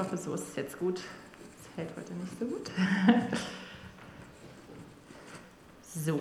hoffe, 0.00 0.16
so 0.16 0.32
ist 0.32 0.48
es 0.48 0.56
jetzt 0.56 0.78
gut. 0.78 0.96
Es 0.96 1.76
hält 1.76 1.90
heute 1.94 2.14
nicht 2.14 2.38
so 2.38 2.46
gut. 2.46 2.70
so. 5.94 6.20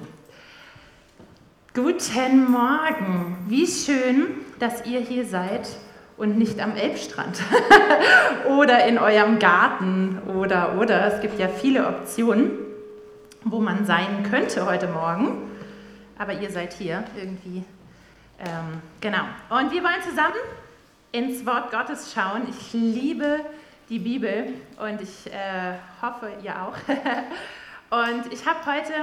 Guten 1.74 2.52
Morgen. 2.52 3.38
Wie 3.48 3.66
schön, 3.66 4.32
dass 4.60 4.86
ihr 4.86 5.00
hier 5.00 5.26
seid 5.26 5.70
und 6.18 6.38
nicht 6.38 6.60
am 6.60 6.76
Elbstrand 6.76 7.42
oder 8.50 8.86
in 8.86 8.98
eurem 8.98 9.40
Garten 9.40 10.20
oder 10.28 10.78
oder. 10.78 11.14
Es 11.14 11.22
gibt 11.22 11.40
ja 11.40 11.48
viele 11.48 11.88
Optionen, 11.88 12.52
wo 13.46 13.62
man 13.62 13.86
sein 13.86 14.24
könnte 14.30 14.66
heute 14.66 14.90
Morgen. 14.90 15.50
Aber 16.18 16.34
ihr 16.34 16.52
seid 16.52 16.74
hier 16.74 17.06
irgendwie. 17.16 17.64
Ähm, 18.40 18.82
genau. 19.00 19.24
Und 19.50 19.72
wir 19.72 19.82
wollen 19.84 20.02
zusammen 20.04 20.36
ins 21.14 21.46
Wort 21.46 21.72
Gottes 21.72 22.14
schauen. 22.14 22.42
Ich 22.50 22.74
liebe 22.74 23.40
die 23.90 24.00
Bibel 24.00 24.54
und 24.78 25.02
ich 25.02 25.34
äh, 25.34 25.74
hoffe, 26.02 26.32
ihr 26.44 26.62
auch. 26.62 26.76
und 27.90 28.32
ich 28.32 28.46
habe 28.46 28.60
heute 28.66 28.94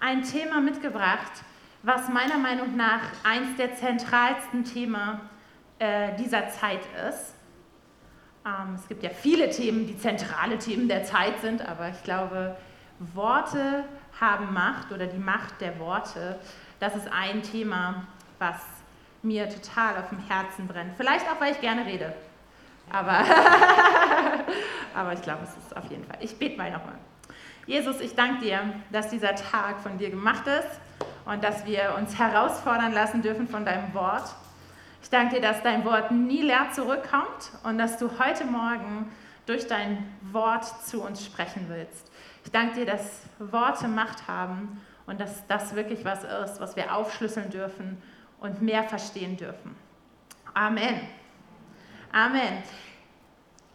ein 0.00 0.22
Thema 0.22 0.60
mitgebracht, 0.60 1.32
was 1.82 2.08
meiner 2.08 2.36
Meinung 2.36 2.76
nach 2.76 3.00
eins 3.24 3.56
der 3.56 3.74
zentralsten 3.76 4.64
Themen 4.64 5.20
äh, 5.78 6.14
dieser 6.16 6.48
Zeit 6.50 6.80
ist. 7.08 7.34
Ähm, 8.44 8.74
es 8.74 8.86
gibt 8.88 9.02
ja 9.02 9.10
viele 9.10 9.48
Themen, 9.48 9.86
die 9.86 9.98
zentrale 9.98 10.58
Themen 10.58 10.86
der 10.86 11.04
Zeit 11.04 11.40
sind, 11.40 11.66
aber 11.66 11.88
ich 11.88 12.02
glaube, 12.02 12.56
Worte 13.14 13.84
haben 14.20 14.52
Macht 14.52 14.92
oder 14.92 15.06
die 15.06 15.18
Macht 15.18 15.60
der 15.60 15.78
Worte, 15.78 16.38
das 16.78 16.94
ist 16.94 17.08
ein 17.10 17.42
Thema, 17.42 18.06
was 18.38 18.60
mir 19.22 19.48
total 19.48 19.96
auf 19.96 20.10
dem 20.10 20.18
Herzen 20.18 20.66
brennt. 20.66 20.94
Vielleicht 20.96 21.26
auch, 21.26 21.40
weil 21.40 21.52
ich 21.52 21.60
gerne 21.60 21.86
rede. 21.86 22.14
Aber, 22.90 23.24
aber 24.94 25.12
ich 25.12 25.22
glaube, 25.22 25.40
es 25.44 25.64
ist 25.64 25.76
auf 25.76 25.84
jeden 25.90 26.04
Fall. 26.04 26.18
Ich 26.20 26.38
bete 26.38 26.56
mal 26.56 26.70
nochmal. 26.70 26.98
Jesus, 27.66 28.00
ich 28.00 28.14
danke 28.14 28.44
dir, 28.44 28.60
dass 28.92 29.08
dieser 29.08 29.34
Tag 29.34 29.80
von 29.80 29.98
dir 29.98 30.10
gemacht 30.10 30.46
ist 30.46 30.80
und 31.24 31.42
dass 31.42 31.66
wir 31.66 31.94
uns 31.98 32.18
herausfordern 32.18 32.92
lassen 32.92 33.22
dürfen 33.22 33.48
von 33.48 33.64
deinem 33.64 33.92
Wort. 33.92 34.34
Ich 35.02 35.10
danke 35.10 35.36
dir, 35.36 35.42
dass 35.42 35.62
dein 35.62 35.84
Wort 35.84 36.10
nie 36.12 36.42
leer 36.42 36.68
zurückkommt 36.72 37.50
und 37.64 37.78
dass 37.78 37.98
du 37.98 38.08
heute 38.18 38.44
Morgen 38.44 39.10
durch 39.46 39.66
dein 39.66 40.04
Wort 40.32 40.64
zu 40.84 41.02
uns 41.02 41.24
sprechen 41.24 41.66
willst. 41.68 42.10
Ich 42.44 42.52
danke 42.52 42.76
dir, 42.76 42.86
dass 42.86 43.22
Worte 43.38 43.88
Macht 43.88 44.28
haben 44.28 44.80
und 45.06 45.20
dass 45.20 45.46
das 45.46 45.74
wirklich 45.74 46.04
was 46.04 46.24
ist, 46.24 46.60
was 46.60 46.76
wir 46.76 46.94
aufschlüsseln 46.94 47.50
dürfen 47.50 48.00
und 48.40 48.62
mehr 48.62 48.84
verstehen 48.84 49.36
dürfen. 49.36 49.74
Amen. 50.54 51.00
Amen. 52.16 52.62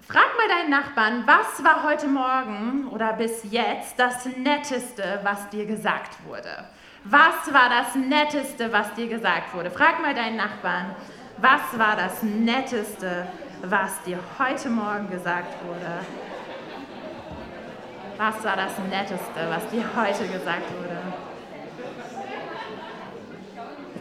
Frag 0.08 0.36
mal 0.36 0.48
deinen 0.48 0.72
Nachbarn, 0.72 1.28
was 1.28 1.64
war 1.64 1.84
heute 1.84 2.08
Morgen 2.08 2.88
oder 2.88 3.14
bis 3.14 3.44
jetzt 3.52 4.00
das 4.00 4.26
Netteste, 4.26 5.20
was 5.22 5.48
dir 5.50 5.68
gesagt 5.68 6.18
wurde? 6.26 6.66
Was 7.04 7.54
war 7.54 7.70
das 7.70 7.94
Netteste, 7.94 8.74
was 8.74 8.96
dir 8.96 9.08
gesagt 9.08 9.54
wurde? 9.54 9.70
Frag 9.70 10.02
mal 10.02 10.16
deinen 10.16 10.38
Nachbarn, 10.38 10.96
was 11.38 11.78
war 11.78 11.96
das 11.96 12.24
Netteste, 12.24 13.28
was 13.62 14.02
dir 14.02 14.18
heute 14.40 14.70
Morgen 14.70 15.08
gesagt 15.12 15.64
wurde? 15.64 16.00
Was 18.18 18.44
war 18.44 18.56
das 18.56 18.72
Netteste, 18.90 19.50
was 19.50 19.70
dir 19.70 19.86
heute 19.96 20.28
gesagt 20.28 20.66
wurde? 20.80 20.98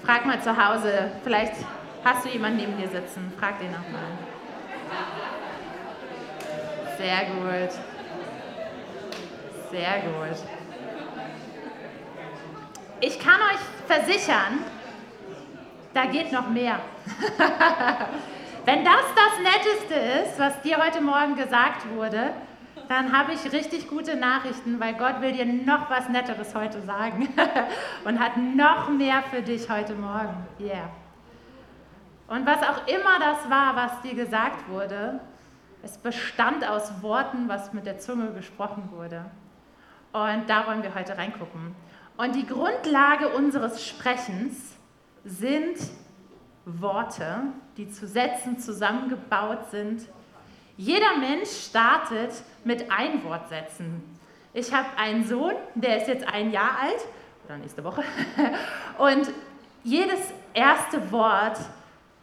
Frag 0.02 0.24
mal 0.24 0.40
zu 0.40 0.56
Hause, 0.56 1.10
vielleicht 1.22 1.56
hast 2.04 2.24
du 2.24 2.30
jemanden 2.30 2.58
neben 2.58 2.76
dir 2.78 2.88
sitzen. 2.88 3.32
Frag 3.38 3.58
den 3.58 3.70
nochmal. 3.70 4.29
Sehr 7.00 7.24
gut. 7.24 7.72
Sehr 9.70 10.00
gut. 10.02 10.36
Ich 13.00 13.18
kann 13.18 13.40
euch 13.40 13.60
versichern, 13.86 14.58
da 15.94 16.04
geht 16.04 16.30
noch 16.30 16.50
mehr. 16.50 16.78
Wenn 18.66 18.84
das 18.84 19.02
das 19.16 19.38
Netteste 19.42 19.94
ist, 19.94 20.38
was 20.38 20.60
dir 20.60 20.76
heute 20.76 21.00
Morgen 21.00 21.36
gesagt 21.36 21.88
wurde, 21.94 22.34
dann 22.86 23.16
habe 23.16 23.32
ich 23.32 23.50
richtig 23.50 23.88
gute 23.88 24.16
Nachrichten, 24.16 24.78
weil 24.78 24.92
Gott 24.92 25.22
will 25.22 25.32
dir 25.32 25.46
noch 25.46 25.88
was 25.88 26.10
Netteres 26.10 26.54
heute 26.54 26.82
sagen 26.82 27.30
und 28.04 28.20
hat 28.20 28.36
noch 28.36 28.90
mehr 28.90 29.22
für 29.30 29.40
dich 29.40 29.70
heute 29.70 29.94
Morgen. 29.94 30.46
Yeah. 30.58 30.90
Und 32.28 32.44
was 32.44 32.58
auch 32.58 32.86
immer 32.86 33.18
das 33.18 33.48
war, 33.48 33.74
was 33.74 34.02
dir 34.02 34.14
gesagt 34.14 34.68
wurde, 34.68 35.18
es 35.82 35.98
bestand 35.98 36.66
aus 36.68 37.02
Worten, 37.02 37.48
was 37.48 37.72
mit 37.72 37.86
der 37.86 37.98
Zunge 37.98 38.32
gesprochen 38.32 38.90
wurde. 38.92 39.24
Und 40.12 40.48
da 40.48 40.66
wollen 40.66 40.82
wir 40.82 40.94
heute 40.94 41.16
reingucken. 41.16 41.74
Und 42.16 42.34
die 42.34 42.46
Grundlage 42.46 43.28
unseres 43.30 43.86
Sprechens 43.86 44.76
sind 45.24 45.78
Worte, 46.66 47.42
die 47.76 47.88
zu 47.88 48.06
Sätzen 48.06 48.58
zusammengebaut 48.58 49.70
sind, 49.70 50.06
jeder 50.76 51.16
Mensch 51.18 51.50
startet 51.50 52.32
mit 52.64 52.90
Einwortsätzen. 52.90 54.02
Ich 54.52 54.72
habe 54.72 54.88
einen 54.96 55.26
Sohn, 55.26 55.54
der 55.74 55.98
ist 55.98 56.08
jetzt 56.08 56.26
ein 56.26 56.50
Jahr 56.50 56.78
alt, 56.80 57.00
oder 57.44 57.58
nächste 57.58 57.84
Woche, 57.84 58.02
und 58.98 59.30
jedes 59.84 60.20
erste 60.54 61.12
Wort 61.12 61.58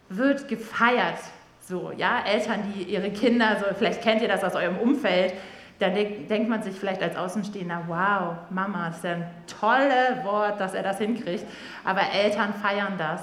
wird 0.08 0.48
gefeiert. 0.48 1.18
So, 1.68 1.92
ja, 1.94 2.20
Eltern, 2.24 2.72
die 2.72 2.84
ihre 2.84 3.10
Kinder, 3.10 3.58
so, 3.60 3.66
vielleicht 3.76 4.00
kennt 4.00 4.22
ihr 4.22 4.28
das 4.28 4.42
aus 4.42 4.54
eurem 4.54 4.78
Umfeld, 4.78 5.34
da 5.78 5.90
denkt 5.90 6.48
man 6.48 6.62
sich 6.62 6.74
vielleicht 6.74 7.02
als 7.02 7.14
Außenstehender, 7.14 7.84
wow, 7.88 8.38
Mama, 8.48 8.88
ist 8.88 9.04
ja 9.04 9.12
ein 9.12 9.30
tolles 9.46 10.24
Wort, 10.24 10.58
dass 10.60 10.72
er 10.72 10.82
das 10.82 10.96
hinkriegt. 10.96 11.44
Aber 11.84 12.00
Eltern 12.10 12.54
feiern 12.54 12.94
das. 12.96 13.20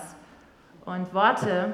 Und 0.85 1.11
Worte 1.15 1.73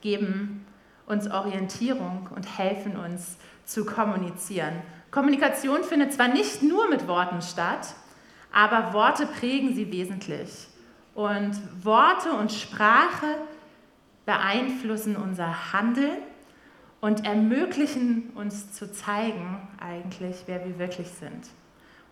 geben 0.00 0.66
uns 1.06 1.30
Orientierung 1.30 2.28
und 2.34 2.58
helfen 2.58 2.96
uns 2.96 3.36
zu 3.64 3.84
kommunizieren. 3.84 4.82
Kommunikation 5.12 5.84
findet 5.84 6.12
zwar 6.12 6.26
nicht 6.26 6.64
nur 6.64 6.90
mit 6.90 7.06
Worten 7.06 7.40
statt, 7.40 7.94
aber 8.52 8.92
Worte 8.92 9.26
prägen 9.26 9.76
sie 9.76 9.92
wesentlich. 9.92 10.66
Und 11.14 11.56
Worte 11.84 12.32
und 12.32 12.50
Sprache 12.50 13.36
beeinflussen 14.26 15.16
unser 15.16 15.72
Handeln 15.72 16.18
und 17.00 17.26
ermöglichen 17.26 18.30
uns 18.34 18.72
zu 18.72 18.92
zeigen, 18.92 19.68
eigentlich, 19.80 20.44
wer 20.46 20.64
wir 20.64 20.78
wirklich 20.78 21.08
sind. 21.08 21.48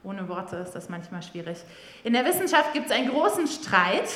Ohne 0.03 0.29
Worte 0.29 0.57
ist 0.57 0.73
das 0.73 0.89
manchmal 0.89 1.23
schwierig. 1.23 1.59
In 2.05 2.13
der 2.13 2.25
Wissenschaft 2.25 2.73
gibt 2.73 2.87
es 2.87 2.93
einen 2.93 3.11
großen 3.11 3.47
Streit 3.47 4.09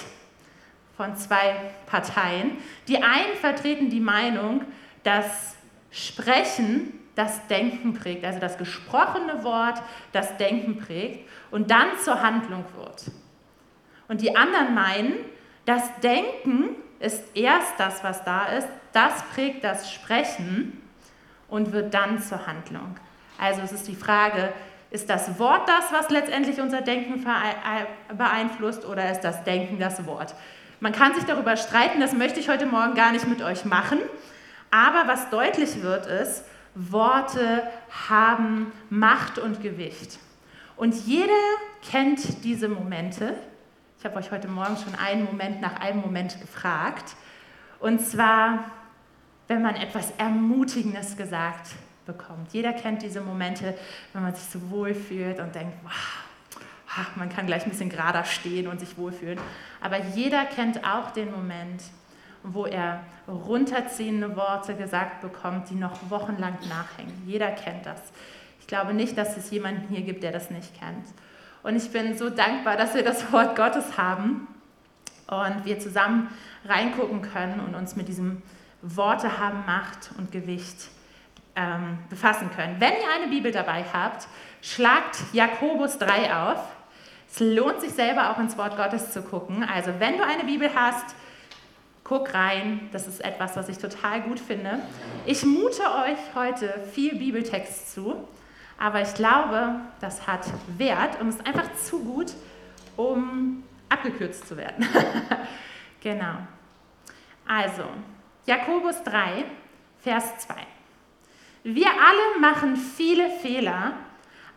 von 0.97 1.15
zwei 1.17 1.55
Parteien. 1.87 2.53
Die 2.89 2.97
einen 2.97 3.37
vertreten 3.41 3.91
die 3.91 4.01
Meinung, 4.01 4.63
dass 5.03 5.55
Sprechen 5.91 6.99
das 7.15 7.47
Denken 7.47 7.95
prägt, 7.95 8.25
also 8.25 8.41
das 8.41 8.59
gesprochene 8.59 9.45
Wort 9.45 9.81
das 10.13 10.37
Denken 10.37 10.79
prägt 10.79 11.29
und 11.53 11.71
dann 11.71 11.89
zur 12.03 12.21
Handlung 12.21 12.65
wird. 12.77 13.05
Und 14.09 14.21
die 14.21 14.35
anderen 14.35 14.75
meinen, 14.75 15.15
das 15.65 15.83
Denken 16.01 16.77
ist 17.05 17.23
erst 17.35 17.75
das, 17.79 18.03
was 18.03 18.25
da 18.25 18.47
ist, 18.47 18.69
das 18.93 19.23
prägt 19.35 19.63
das 19.63 19.93
Sprechen 19.93 20.81
und 21.49 21.73
wird 21.73 21.93
dann 21.93 22.21
zur 22.21 22.47
Handlung. 22.47 22.97
Also 23.39 23.63
es 23.63 23.73
ist 23.73 23.87
die 23.89 23.97
Frage, 23.97 24.53
ist 24.91 25.11
das 25.11 25.39
Wort 25.39 25.69
das, 25.69 25.93
was 25.93 26.11
letztendlich 26.11 26.61
unser 26.61 26.81
Denken 26.81 27.25
beeinflusst 28.17 28.85
oder 28.85 29.11
ist 29.11 29.23
das 29.23 29.45
Denken 29.45 29.79
das 29.79 30.07
Wort? 30.07 30.35
Man 30.81 30.93
kann 30.93 31.15
sich 31.15 31.25
darüber 31.25 31.57
streiten, 31.57 32.01
das 32.01 32.13
möchte 32.13 32.41
ich 32.41 32.49
heute 32.49 32.67
Morgen 32.67 32.95
gar 32.95 33.13
nicht 33.13 33.27
mit 33.27 33.43
euch 33.43 33.65
machen. 33.65 33.99
Aber 34.71 35.07
was 35.07 35.31
deutlich 35.31 35.83
wird, 35.83 36.07
ist, 36.07 36.45
Worte 36.75 37.63
haben 38.09 38.73
Macht 38.91 39.39
und 39.39 39.63
Gewicht. 39.63 40.19
Und 40.77 40.95
jeder 41.07 41.33
kennt 41.89 42.45
diese 42.45 42.69
Momente. 42.69 43.35
Ich 44.05 44.11
habe 44.11 44.19
euch 44.19 44.31
heute 44.31 44.49
Morgen 44.49 44.77
schon 44.77 44.95
einen 44.97 45.25
Moment 45.25 45.63
nach 45.63 45.81
einem 45.81 46.03
Moment 46.03 46.39
gefragt. 46.39 47.17
Und 47.81 48.03
zwar, 48.03 48.71
wenn 49.49 49.63
man 49.63 49.77
etwas 49.77 50.11
Ermutigendes 50.19 51.17
gesagt 51.17 51.71
bekommt. 52.05 52.53
Jeder 52.53 52.75
kennt 52.75 53.01
diese 53.01 53.23
Momente, 53.23 53.75
wenn 54.13 54.23
man 54.23 54.35
sich 54.35 54.45
so 54.45 54.71
wohl 54.71 54.93
fühlt 54.93 55.41
und 55.41 55.55
denkt, 55.55 55.73
wow, 55.85 57.07
man 57.17 57.31
kann 57.31 57.47
gleich 57.47 57.65
ein 57.65 57.71
bisschen 57.71 57.89
gerader 57.89 58.25
stehen 58.25 58.67
und 58.67 58.79
sich 58.79 58.99
wohlfühlen. 58.99 59.39
Aber 59.81 59.97
jeder 60.15 60.45
kennt 60.45 60.85
auch 60.87 61.11
den 61.13 61.31
Moment, 61.31 61.85
wo 62.43 62.67
er 62.67 63.01
runterziehende 63.27 64.37
Worte 64.37 64.75
gesagt 64.75 65.23
bekommt, 65.23 65.71
die 65.71 65.77
noch 65.77 66.11
wochenlang 66.11 66.59
nachhängen. 66.69 67.23
Jeder 67.27 67.53
kennt 67.53 67.87
das. 67.87 68.03
Ich 68.61 68.67
glaube 68.67 68.93
nicht, 68.93 69.17
dass 69.17 69.39
es 69.39 69.51
jemanden 69.51 69.89
hier 69.89 70.03
gibt, 70.03 70.23
der 70.23 70.33
das 70.33 70.51
nicht 70.51 70.79
kennt. 70.79 71.07
Und 71.65 71.77
ich 71.77 71.91
bin 71.91 72.17
so 72.17 72.29
dankbar, 72.29 72.77
dass 72.77 72.95
wir 72.95 73.03
das 73.03 73.33
Wort 73.33 73.57
Gottes 73.57 73.97
haben 73.97 74.47
und 75.27 75.65
wir 75.65 75.79
zusammen 75.81 76.29
reingucken 76.67 77.23
können 77.23 77.59
und 77.59 77.75
uns 77.75 77.97
mit 77.97 78.07
diesem 78.07 78.43
Worte 78.83 79.39
haben 79.39 79.65
Macht 79.65 80.11
und 80.19 80.31
Gewicht 80.31 80.89
ähm, 81.57 81.99
befassen 82.11 82.51
können. 82.55 82.77
Wenn 82.81 82.93
ihr 82.93 83.11
eine 83.17 83.29
Bibel 83.29 83.51
dabei 83.51 83.83
habt, 83.91 84.29
schlagt 84.61 85.17
Jakobus 85.33 85.97
3 85.97 86.37
auf. 86.37 86.63
Es 87.31 87.41
lohnt 87.41 87.81
sich 87.81 87.93
selber 87.93 88.31
auch 88.31 88.39
ins 88.39 88.59
Wort 88.59 88.77
Gottes 88.77 89.13
zu 89.13 89.23
gucken. 89.23 89.65
Also 89.65 89.91
wenn 89.99 90.19
du 90.19 90.25
eine 90.25 90.45
Bibel 90.45 90.69
hast, 90.75 91.17
guck 92.05 92.35
rein. 92.35 92.91
Das 92.93 93.07
ist 93.07 93.25
etwas, 93.25 93.57
was 93.57 93.71
ich 93.71 93.79
total 93.79 94.21
gut 94.21 94.39
finde. 94.39 94.81
Ich 95.25 95.47
mute 95.47 95.83
euch 96.05 96.19
heute 96.35 96.75
viel 96.93 97.17
Bibeltext 97.17 97.95
zu, 97.95 98.29
aber 98.85 99.01
ich 99.01 99.15
glaube, 99.15 99.77
das 99.99 100.27
hat 100.27 100.45
Wert 100.77 101.19
und 101.19 101.31
ist 101.31 101.47
einfach 101.47 101.73
zu 101.73 102.05
gut, 102.05 102.35
um 102.99 103.65
abgekürzt 103.89 104.47
zu 104.47 104.59
werden. 104.59 104.87
genau. 106.03 106.35
Also, 107.49 107.85
Jakobus 108.45 109.03
3, 109.05 109.47
Vers 110.01 110.37
2. 110.41 110.57
Wir 111.63 111.87
alle 111.87 112.41
machen 112.43 112.77
viele 112.77 113.31
Fehler, 113.31 113.93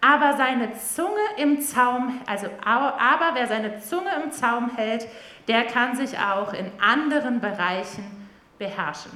aber 0.01 0.35
seine 0.35 0.73
Zunge 0.73 1.23
im 1.37 1.61
Zaum, 1.61 2.19
also 2.25 2.47
aber 2.65 3.29
wer 3.33 3.47
seine 3.47 3.79
Zunge 3.79 4.11
im 4.21 4.33
Zaum 4.33 4.75
hält, 4.75 5.07
der 5.47 5.63
kann 5.63 5.95
sich 5.95 6.19
auch 6.19 6.51
in 6.51 6.69
anderen 6.81 7.39
Bereichen 7.39 8.27
beherrschen. 8.57 9.13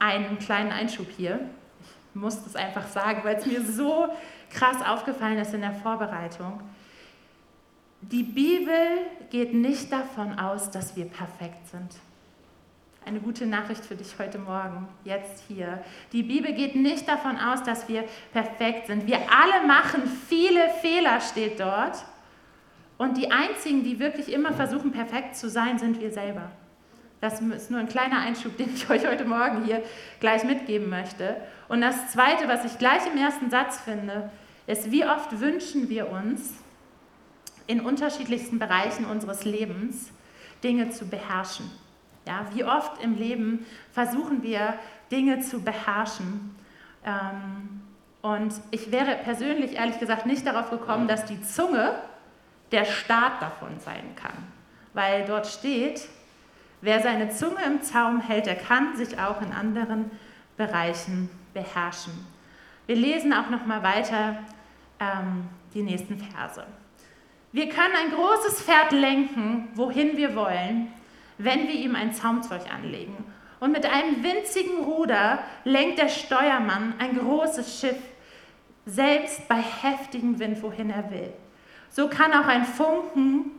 Einen 0.00 0.40
kleinen 0.40 0.72
Einschub 0.72 1.06
hier. 1.16 1.38
Muss 2.16 2.42
das 2.42 2.56
einfach 2.56 2.88
sagen, 2.88 3.20
weil 3.24 3.36
es 3.36 3.44
mir 3.44 3.62
so 3.62 4.08
krass 4.50 4.78
aufgefallen 4.86 5.38
ist 5.38 5.52
in 5.52 5.60
der 5.60 5.74
Vorbereitung. 5.74 6.60
Die 8.00 8.22
Bibel 8.22 8.74
geht 9.30 9.52
nicht 9.52 9.92
davon 9.92 10.38
aus, 10.38 10.70
dass 10.70 10.96
wir 10.96 11.04
perfekt 11.04 11.68
sind. 11.68 11.90
Eine 13.04 13.20
gute 13.20 13.46
Nachricht 13.46 13.84
für 13.84 13.96
dich 13.96 14.18
heute 14.18 14.38
Morgen, 14.38 14.88
jetzt 15.04 15.44
hier. 15.46 15.84
Die 16.12 16.22
Bibel 16.22 16.54
geht 16.54 16.74
nicht 16.74 17.06
davon 17.06 17.38
aus, 17.38 17.62
dass 17.62 17.86
wir 17.86 18.04
perfekt 18.32 18.86
sind. 18.86 19.06
Wir 19.06 19.18
alle 19.30 19.66
machen 19.66 20.02
viele 20.28 20.70
Fehler, 20.80 21.20
steht 21.20 21.60
dort. 21.60 22.04
Und 22.96 23.18
die 23.18 23.30
einzigen, 23.30 23.84
die 23.84 23.98
wirklich 23.98 24.32
immer 24.32 24.54
versuchen, 24.54 24.90
perfekt 24.90 25.36
zu 25.36 25.50
sein, 25.50 25.78
sind 25.78 26.00
wir 26.00 26.10
selber. 26.10 26.50
Das 27.20 27.40
ist 27.40 27.70
nur 27.70 27.80
ein 27.80 27.88
kleiner 27.88 28.20
Einschub, 28.20 28.56
den 28.56 28.74
ich 28.74 28.90
euch 28.90 29.06
heute 29.06 29.24
Morgen 29.24 29.64
hier 29.64 29.82
gleich 30.20 30.44
mitgeben 30.44 30.90
möchte. 30.90 31.36
Und 31.68 31.80
das 31.80 32.12
Zweite, 32.12 32.46
was 32.48 32.64
ich 32.64 32.78
gleich 32.78 33.06
im 33.06 33.16
ersten 33.16 33.50
Satz 33.50 33.80
finde, 33.80 34.30
ist, 34.66 34.90
wie 34.90 35.04
oft 35.06 35.40
wünschen 35.40 35.88
wir 35.88 36.10
uns 36.10 36.52
in 37.66 37.80
unterschiedlichsten 37.80 38.58
Bereichen 38.58 39.06
unseres 39.06 39.44
Lebens 39.44 40.10
Dinge 40.62 40.90
zu 40.90 41.08
beherrschen. 41.08 41.70
Ja, 42.26 42.46
wie 42.52 42.64
oft 42.64 43.02
im 43.02 43.16
Leben 43.16 43.64
versuchen 43.92 44.42
wir 44.42 44.74
Dinge 45.10 45.40
zu 45.40 45.62
beherrschen. 45.62 46.56
Ähm, 47.04 47.82
und 48.22 48.54
ich 48.72 48.90
wäre 48.90 49.16
persönlich 49.16 49.74
ehrlich 49.74 50.00
gesagt 50.00 50.26
nicht 50.26 50.44
darauf 50.46 50.70
gekommen, 50.70 51.06
dass 51.06 51.24
die 51.24 51.40
Zunge 51.42 51.94
der 52.72 52.84
Staat 52.84 53.40
davon 53.40 53.78
sein 53.78 54.16
kann. 54.16 54.36
Weil 54.92 55.24
dort 55.24 55.46
steht, 55.46 56.08
wer 56.86 57.02
seine 57.02 57.30
Zunge 57.30 57.64
im 57.66 57.82
Zaum 57.82 58.20
hält, 58.20 58.46
der 58.46 58.54
kann 58.54 58.96
sich 58.96 59.18
auch 59.18 59.42
in 59.42 59.52
anderen 59.52 60.08
Bereichen 60.56 61.28
beherrschen. 61.52 62.12
Wir 62.86 62.94
lesen 62.94 63.32
auch 63.32 63.50
noch 63.50 63.66
mal 63.66 63.82
weiter 63.82 64.38
ähm, 65.00 65.48
die 65.74 65.82
nächsten 65.82 66.16
Verse. 66.16 66.64
Wir 67.50 67.68
können 67.68 67.94
ein 67.96 68.12
großes 68.12 68.62
Pferd 68.62 68.92
lenken, 68.92 69.68
wohin 69.74 70.16
wir 70.16 70.36
wollen, 70.36 70.92
wenn 71.38 71.66
wir 71.66 71.74
ihm 71.74 71.96
ein 71.96 72.14
Zaumzeug 72.14 72.72
anlegen. 72.72 73.16
Und 73.58 73.72
mit 73.72 73.84
einem 73.84 74.22
winzigen 74.22 74.84
Ruder 74.84 75.40
lenkt 75.64 75.98
der 75.98 76.08
Steuermann 76.08 76.94
ein 76.98 77.18
großes 77.18 77.80
Schiff, 77.80 77.98
selbst 78.84 79.48
bei 79.48 79.56
heftigem 79.56 80.38
Wind, 80.38 80.62
wohin 80.62 80.90
er 80.90 81.10
will 81.10 81.32
so 81.96 82.08
kann 82.08 82.32
auch 82.34 82.46
ein 82.46 82.66
Funken, 82.66 83.52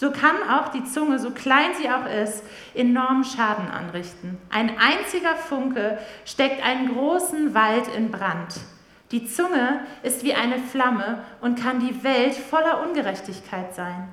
so 0.00 0.10
kann 0.10 0.36
auch 0.48 0.68
die 0.68 0.84
Zunge, 0.84 1.18
so 1.18 1.30
klein 1.30 1.72
sie 1.78 1.90
auch 1.90 2.06
ist, 2.06 2.42
enormen 2.72 3.22
Schaden 3.22 3.68
anrichten. 3.68 4.38
Ein 4.48 4.72
einziger 4.78 5.36
Funke 5.36 5.98
steckt 6.24 6.64
einen 6.64 6.94
großen 6.94 7.52
Wald 7.52 7.86
in 7.94 8.10
Brand. 8.10 8.54
Die 9.10 9.26
Zunge 9.26 9.80
ist 10.02 10.24
wie 10.24 10.32
eine 10.32 10.58
Flamme 10.58 11.22
und 11.42 11.60
kann 11.62 11.80
die 11.80 12.02
Welt 12.02 12.34
voller 12.34 12.82
Ungerechtigkeit 12.82 13.74
sein. 13.74 14.08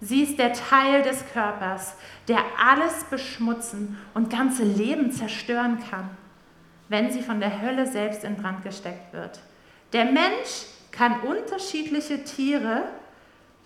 Sie 0.00 0.24
ist 0.24 0.40
der 0.40 0.54
Teil 0.54 1.02
des 1.02 1.24
Körpers, 1.32 1.94
der 2.26 2.40
alles 2.60 3.04
beschmutzen 3.04 3.96
und 4.14 4.30
ganze 4.30 4.64
Leben 4.64 5.12
zerstören 5.12 5.78
kann, 5.88 6.10
wenn 6.88 7.12
sie 7.12 7.22
von 7.22 7.38
der 7.38 7.62
Hölle 7.62 7.86
selbst 7.86 8.24
in 8.24 8.34
Brand 8.34 8.64
gesteckt 8.64 9.12
wird. 9.12 9.38
Der 9.92 10.06
Mensch 10.06 10.66
kann 10.90 11.20
unterschiedliche 11.20 12.24
Tiere 12.24 12.82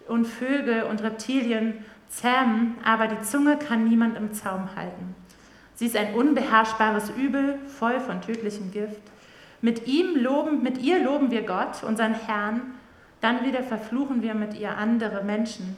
und 0.08 0.26
Vögel 0.26 0.84
und 0.84 1.02
Reptilien 1.02 1.84
zähmen, 2.08 2.76
aber 2.84 3.08
die 3.08 3.22
Zunge 3.22 3.56
kann 3.56 3.88
niemand 3.88 4.16
im 4.16 4.32
Zaum 4.32 4.74
halten. 4.76 5.14
Sie 5.74 5.86
ist 5.86 5.96
ein 5.96 6.14
unbeherrschbares 6.14 7.10
Übel, 7.10 7.58
voll 7.66 7.98
von 8.00 8.20
tödlichem 8.20 8.70
Gift. 8.70 9.00
Mit 9.60 9.86
ihm 9.86 10.16
loben, 10.16 10.62
mit 10.62 10.78
ihr 10.78 11.02
loben 11.02 11.30
wir 11.30 11.42
Gott, 11.42 11.82
unseren 11.82 12.14
Herrn, 12.14 12.74
dann 13.20 13.44
wieder 13.44 13.62
verfluchen 13.62 14.22
wir 14.22 14.34
mit 14.34 14.54
ihr 14.54 14.76
andere 14.76 15.22
Menschen, 15.22 15.76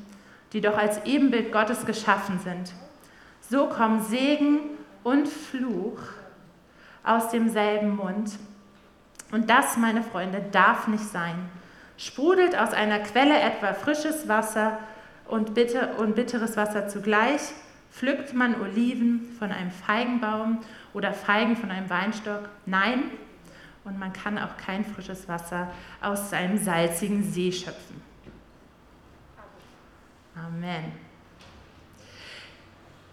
die 0.52 0.60
doch 0.60 0.76
als 0.76 1.04
Ebenbild 1.04 1.52
Gottes 1.52 1.84
geschaffen 1.86 2.40
sind. 2.40 2.72
So 3.48 3.66
kommen 3.66 4.02
Segen 4.02 4.60
und 5.02 5.28
Fluch 5.28 5.98
aus 7.04 7.28
demselben 7.28 7.96
Mund. 7.96 8.38
Und 9.30 9.50
das, 9.50 9.76
meine 9.76 10.02
Freunde, 10.02 10.42
darf 10.50 10.88
nicht 10.88 11.04
sein. 11.04 11.36
Sprudelt 11.96 12.56
aus 12.56 12.72
einer 12.72 12.98
Quelle 12.98 13.38
etwa 13.38 13.72
frisches 13.72 14.28
Wasser 14.28 14.78
und, 15.26 15.54
bitter, 15.54 15.98
und 15.98 16.14
bitteres 16.16 16.56
Wasser 16.56 16.88
zugleich, 16.88 17.40
pflückt 17.90 18.34
man 18.34 18.60
Oliven 18.60 19.34
von 19.38 19.52
einem 19.52 19.70
Feigenbaum 19.70 20.58
oder 20.92 21.12
Feigen 21.12 21.56
von 21.56 21.70
einem 21.70 21.88
Weinstock? 21.88 22.48
Nein, 22.66 23.04
und 23.84 23.98
man 23.98 24.12
kann 24.12 24.38
auch 24.38 24.56
kein 24.56 24.84
frisches 24.84 25.28
Wasser 25.28 25.70
aus 26.00 26.30
seinem 26.30 26.58
salzigen 26.58 27.22
See 27.22 27.52
schöpfen. 27.52 28.02
Amen. 30.34 30.92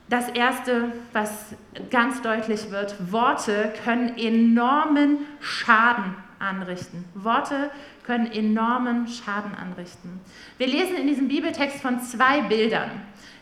Das 0.09 0.27
Erste, 0.29 0.91
was 1.13 1.53
ganz 1.89 2.21
deutlich 2.21 2.71
wird, 2.71 3.11
Worte 3.11 3.73
können 3.83 4.17
enormen 4.17 5.19
Schaden 5.39 6.15
anrichten. 6.41 7.05
Worte 7.13 7.69
können 8.05 8.31
enormen 8.31 9.07
Schaden 9.07 9.55
anrichten. 9.55 10.19
Wir 10.57 10.67
lesen 10.67 10.95
in 10.95 11.07
diesem 11.07 11.27
Bibeltext 11.27 11.81
von 11.81 12.01
zwei 12.01 12.41
Bildern, 12.41 12.89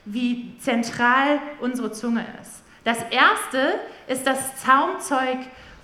wie 0.06 0.58
zentral 0.60 1.39
unsere 1.62 1.91
Zunge 1.91 2.25
ist. 2.41 2.63
Das 2.84 2.98
erste 3.10 3.79
ist 4.08 4.25
das 4.25 4.58
Zaumzeug 4.58 5.38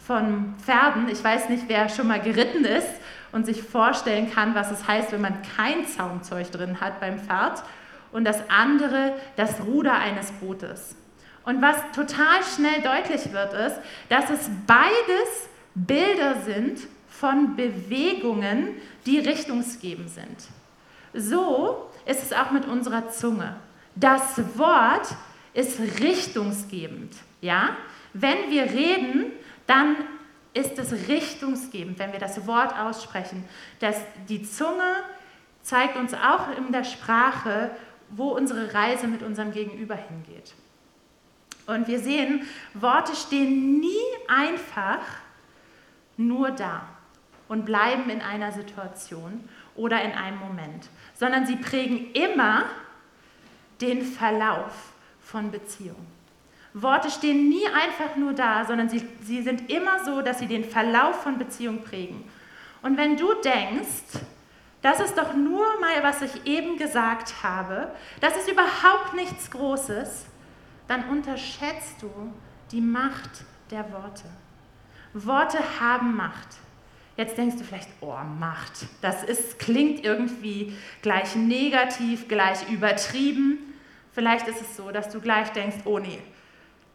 von 0.06 0.54
Pferden. 0.64 1.10
Ich 1.10 1.24
weiß 1.24 1.50
nicht, 1.50 1.66
wer 1.68 1.90
schon 1.90 2.08
mal 2.08 2.22
geritten 2.22 2.66
ist 2.66 2.90
und 3.32 3.46
sich 3.46 3.62
vorstellen 3.64 4.32
kann, 4.32 4.56
was 4.56 4.72
es 4.72 4.88
heißt, 4.88 5.12
wenn 5.12 5.22
man 5.22 5.42
kein 5.56 5.86
Zaumzeug 5.86 6.52
drin 6.52 6.80
hat 6.80 7.00
beim 7.00 7.20
Pferd. 7.20 7.64
Und 8.12 8.24
das 8.24 8.50
andere, 8.50 9.14
das 9.36 9.62
Ruder 9.66 9.94
eines 9.94 10.32
Bootes. 10.32 10.96
Und 11.44 11.62
was 11.62 11.76
total 11.94 12.42
schnell 12.56 12.82
deutlich 12.82 13.34
wird, 13.34 13.54
ist, 13.54 13.80
dass 14.10 14.30
es 14.30 14.50
beides 14.66 15.50
Bilder 15.76 16.36
sind 16.46 16.88
von 17.26 17.56
Bewegungen, 17.56 18.76
die 19.08 19.18
richtungsgebend 19.18 20.12
sind. 20.12 20.38
So 21.12 21.90
ist 22.06 22.22
es 22.22 22.32
auch 22.32 22.52
mit 22.52 22.68
unserer 22.68 23.10
Zunge. 23.10 23.56
Das 23.96 24.38
Wort 24.60 25.08
ist 25.56 25.80
richtungsgebend. 25.80 27.16
Ja? 27.42 27.78
Wenn 28.14 28.52
wir 28.52 28.66
reden, 28.66 29.32
dann 29.66 29.96
ist 30.54 30.78
es 30.78 31.08
richtungsgebend, 31.08 31.98
wenn 31.98 32.12
wir 32.12 32.20
das 32.20 32.46
Wort 32.46 32.78
aussprechen. 32.78 33.44
Das, 33.80 33.98
die 34.30 34.44
Zunge 34.44 34.94
zeigt 35.64 35.98
uns 35.98 36.14
auch 36.14 36.56
in 36.56 36.72
der 36.72 36.84
Sprache, 36.84 37.72
wo 38.12 38.28
unsere 38.34 38.72
Reise 38.72 39.08
mit 39.08 39.24
unserem 39.24 39.52
Gegenüber 39.52 39.96
hingeht. 39.96 40.54
Und 41.66 41.88
wir 41.88 41.98
sehen, 41.98 42.44
Worte 42.76 43.16
stehen 43.16 43.80
nie 43.80 43.98
einfach 44.28 45.00
nur 46.18 46.52
da 46.52 46.95
und 47.48 47.66
bleiben 47.66 48.10
in 48.10 48.22
einer 48.22 48.52
Situation 48.52 49.48
oder 49.76 50.02
in 50.02 50.12
einem 50.12 50.40
Moment, 50.40 50.88
sondern 51.14 51.46
sie 51.46 51.56
prägen 51.56 52.12
immer 52.14 52.66
den 53.82 54.02
Verlauf 54.02 54.94
von 55.22 55.52
Beziehungen. 55.52 56.16
Worte 56.74 57.10
stehen 57.10 57.48
nie 57.48 57.66
einfach 57.68 58.18
nur 58.18 58.34
da, 58.34 58.66
sondern 58.66 58.90
sie, 58.90 59.08
sie 59.22 59.42
sind 59.42 59.70
immer 59.72 60.04
so, 60.04 60.22
dass 60.22 60.40
sie 60.40 60.48
den 60.48 60.66
Verlauf 60.66 61.24
von 61.24 61.38
Beziehungen 61.38 61.84
prägen. 61.84 62.30
Und 62.82 62.98
wenn 62.98 63.16
du 63.16 63.34
denkst, 63.36 64.20
das 64.82 65.00
ist 65.00 65.18
doch 65.18 65.34
nur 65.34 65.66
mal, 65.80 66.04
was 66.04 66.22
ich 66.22 66.46
eben 66.46 66.78
gesagt 66.78 67.42
habe, 67.44 67.92
das 68.20 68.36
ist 68.38 68.52
überhaupt 68.52 69.16
nichts 69.16 69.50
Großes, 69.50 70.26
dann 70.88 71.10
unterschätzt 71.10 72.02
du 72.02 72.12
die 72.72 72.82
Macht 72.82 73.46
der 73.72 73.92
Worte. 73.92 74.26
Worte 75.14 75.60
haben 75.80 76.16
Macht. 76.16 76.58
Jetzt 77.18 77.38
denkst 77.38 77.56
du 77.58 77.64
vielleicht, 77.64 77.88
oh, 78.02 78.18
Macht, 78.40 78.74
das 79.02 79.24
ist, 79.24 79.58
klingt 79.58 80.04
irgendwie 80.04 80.76
gleich 81.02 81.36
negativ, 81.36 82.28
gleich 82.28 82.70
übertrieben. 82.70 83.60
Vielleicht 84.12 84.48
ist 84.48 84.62
es 84.62 84.76
so, 84.76 84.92
dass 84.92 85.10
du 85.10 85.22
gleich 85.22 85.50
denkst, 85.52 85.78
oh 85.86 86.00
nee. 86.00 86.20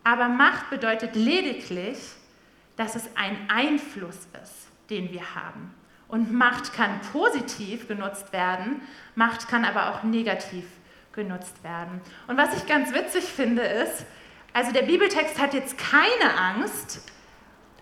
Aber 0.05 0.29
Macht 0.29 0.71
bedeutet 0.71 1.15
lediglich, 1.15 1.99
dass 2.77 2.97
es 2.97 3.05
ein 3.15 3.37
Einfluss 3.49 4.29
ist, 4.43 4.69
den 4.91 5.11
wir 5.13 5.35
haben. 5.35 5.75
Und 6.09 6.33
Macht 6.33 6.73
kann 6.73 7.01
positiv 7.13 7.89
genutzt 7.89 8.33
werden, 8.33 8.83
Macht 9.15 9.49
kann 9.49 9.65
aber 9.65 9.91
auch 9.91 10.03
negativ 10.03 10.65
genutzt 11.13 11.63
werden. 11.63 12.01
Und 12.27 12.37
was 12.37 12.57
ich 12.57 12.67
ganz 12.67 12.93
witzig 12.93 13.25
finde 13.25 13.63
ist, 13.63 14.05
also 14.53 14.73
der 14.73 14.83
Bibeltext 14.83 15.39
hat 15.41 15.55
jetzt 15.55 15.79
keine 15.79 16.37
Angst 16.37 17.03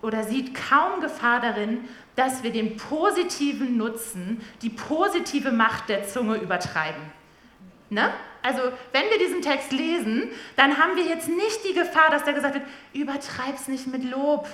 oder 0.01 0.23
sieht 0.23 0.55
kaum 0.55 1.01
Gefahr 1.01 1.41
darin, 1.41 1.87
dass 2.15 2.43
wir 2.43 2.51
den 2.51 2.77
positiven 2.77 3.77
Nutzen, 3.77 4.41
die 4.61 4.69
positive 4.69 5.51
Macht 5.51 5.89
der 5.89 6.07
Zunge 6.07 6.37
übertreiben. 6.37 7.01
Ne? 7.89 8.11
Also 8.41 8.61
wenn 8.91 9.09
wir 9.09 9.17
diesen 9.19 9.41
Text 9.41 9.71
lesen, 9.71 10.29
dann 10.55 10.77
haben 10.77 10.95
wir 10.95 11.03
jetzt 11.03 11.27
nicht 11.27 11.59
die 11.67 11.73
Gefahr, 11.73 12.09
dass 12.11 12.23
da 12.23 12.31
gesagt 12.31 12.55
wird, 12.55 12.65
übertreib's 12.93 13.67
nicht 13.67 13.87
mit 13.87 14.03
Lob. 14.03 14.47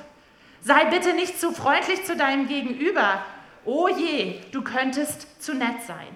Sei 0.62 0.86
bitte 0.86 1.14
nicht 1.14 1.40
zu 1.40 1.52
freundlich 1.52 2.04
zu 2.06 2.16
deinem 2.16 2.48
Gegenüber. 2.48 3.24
Oh 3.66 3.88
je, 3.88 4.42
du 4.52 4.64
könntest 4.64 5.44
zu 5.44 5.54
nett 5.54 5.84
sein. 5.86 6.08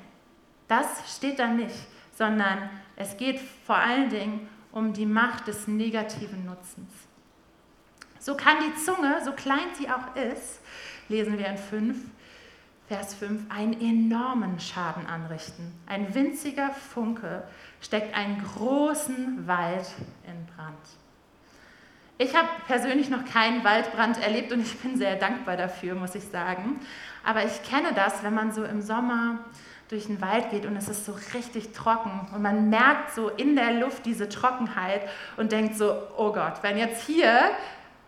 Das 0.68 0.88
steht 1.16 1.40
da 1.40 1.48
nicht, 1.48 1.76
sondern 2.16 2.70
es 2.96 3.18
geht 3.18 3.40
vor 3.66 3.76
allen 3.76 4.10
Dingen 4.10 4.50
um 4.72 4.94
die 4.94 5.06
Macht 5.06 5.48
des 5.48 5.68
negativen 5.68 6.46
Nutzens. 6.46 6.92
So 8.20 8.36
kann 8.36 8.58
die 8.60 8.76
Zunge, 8.84 9.22
so 9.24 9.32
klein 9.32 9.70
sie 9.78 9.90
auch 9.90 10.16
ist, 10.16 10.60
lesen 11.08 11.38
wir 11.38 11.48
in 11.48 11.58
5, 11.58 11.98
Vers 12.88 13.14
5, 13.16 13.44
einen 13.50 13.80
enormen 13.80 14.60
Schaden 14.60 15.06
anrichten. 15.06 15.74
Ein 15.88 16.14
winziger 16.14 16.72
Funke 16.72 17.44
steckt 17.82 18.16
einen 18.16 18.44
großen 18.44 19.48
Wald 19.48 19.88
in 20.26 20.46
Brand. 20.56 20.76
Ich 22.18 22.36
habe 22.36 22.50
persönlich 22.68 23.10
noch 23.10 23.24
keinen 23.24 23.64
Waldbrand 23.64 24.22
erlebt 24.22 24.52
und 24.52 24.60
ich 24.60 24.78
bin 24.80 24.98
sehr 24.98 25.16
dankbar 25.16 25.56
dafür, 25.56 25.96
muss 25.96 26.16
ich 26.16 26.26
sagen. 26.26 26.82
Aber 27.24 27.46
ich 27.46 27.64
kenne 27.64 27.94
das, 27.96 28.24
wenn 28.24 28.34
man 28.34 28.52
so 28.52 28.66
im 28.66 28.82
Sommer 28.82 29.40
durch 29.88 30.08
den 30.08 30.20
Wald 30.20 30.50
geht 30.52 30.66
und 30.66 30.76
es 30.76 30.90
ist 30.90 31.06
so 31.06 31.16
richtig 31.34 31.72
trocken 31.72 32.28
und 32.34 32.42
man 32.42 32.70
merkt 32.70 33.14
so 33.14 33.30
in 33.30 33.56
der 33.56 33.72
Luft 33.72 34.06
diese 34.06 34.28
Trockenheit 34.28 35.02
und 35.38 35.52
denkt 35.54 35.78
so, 35.78 35.96
oh 36.18 36.34
Gott, 36.34 36.62
wenn 36.62 36.78
jetzt 36.78 37.06
hier 37.06 37.52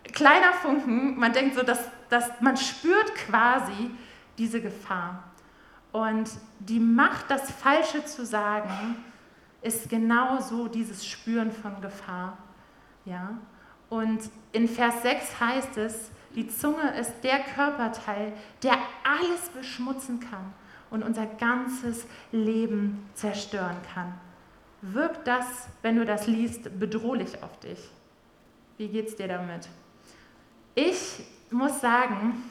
kleiner 0.03 0.53
Funken, 0.53 1.17
man 1.17 1.33
denkt 1.33 1.55
so, 1.55 1.63
dass, 1.63 1.89
dass 2.09 2.29
man 2.41 2.57
spürt 2.57 3.15
quasi 3.15 3.91
diese 4.37 4.61
Gefahr. 4.61 5.23
Und 5.91 6.29
die 6.59 6.79
Macht, 6.79 7.29
das 7.29 7.51
Falsche 7.51 8.05
zu 8.05 8.25
sagen, 8.25 8.95
ist 9.61 9.89
genau 9.89 10.39
so 10.39 10.67
dieses 10.67 11.05
Spüren 11.05 11.51
von 11.51 11.81
Gefahr. 11.81 12.37
Ja? 13.05 13.37
Und 13.89 14.29
in 14.53 14.67
Vers 14.67 15.01
6 15.03 15.39
heißt 15.39 15.77
es, 15.77 16.11
die 16.35 16.47
Zunge 16.47 16.97
ist 16.97 17.13
der 17.23 17.39
Körperteil, 17.39 18.33
der 18.63 18.77
alles 19.03 19.49
beschmutzen 19.49 20.21
kann 20.21 20.53
und 20.89 21.03
unser 21.03 21.25
ganzes 21.25 22.05
Leben 22.31 23.09
zerstören 23.13 23.77
kann. 23.93 24.13
Wirkt 24.81 25.27
das, 25.27 25.67
wenn 25.81 25.97
du 25.97 26.05
das 26.05 26.27
liest, 26.27 26.79
bedrohlich 26.79 27.43
auf 27.43 27.59
dich? 27.59 27.91
Wie 28.77 28.87
geht 28.87 29.09
es 29.09 29.15
dir 29.15 29.27
damit? 29.27 29.67
Ich 30.75 31.23
muss 31.49 31.81
sagen, 31.81 32.43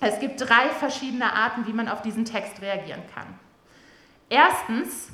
es 0.00 0.18
gibt 0.18 0.40
drei 0.40 0.68
verschiedene 0.68 1.32
Arten, 1.32 1.66
wie 1.66 1.72
man 1.72 1.88
auf 1.88 2.02
diesen 2.02 2.24
Text 2.24 2.60
reagieren 2.62 3.02
kann. 3.14 3.26
Erstens, 4.28 5.10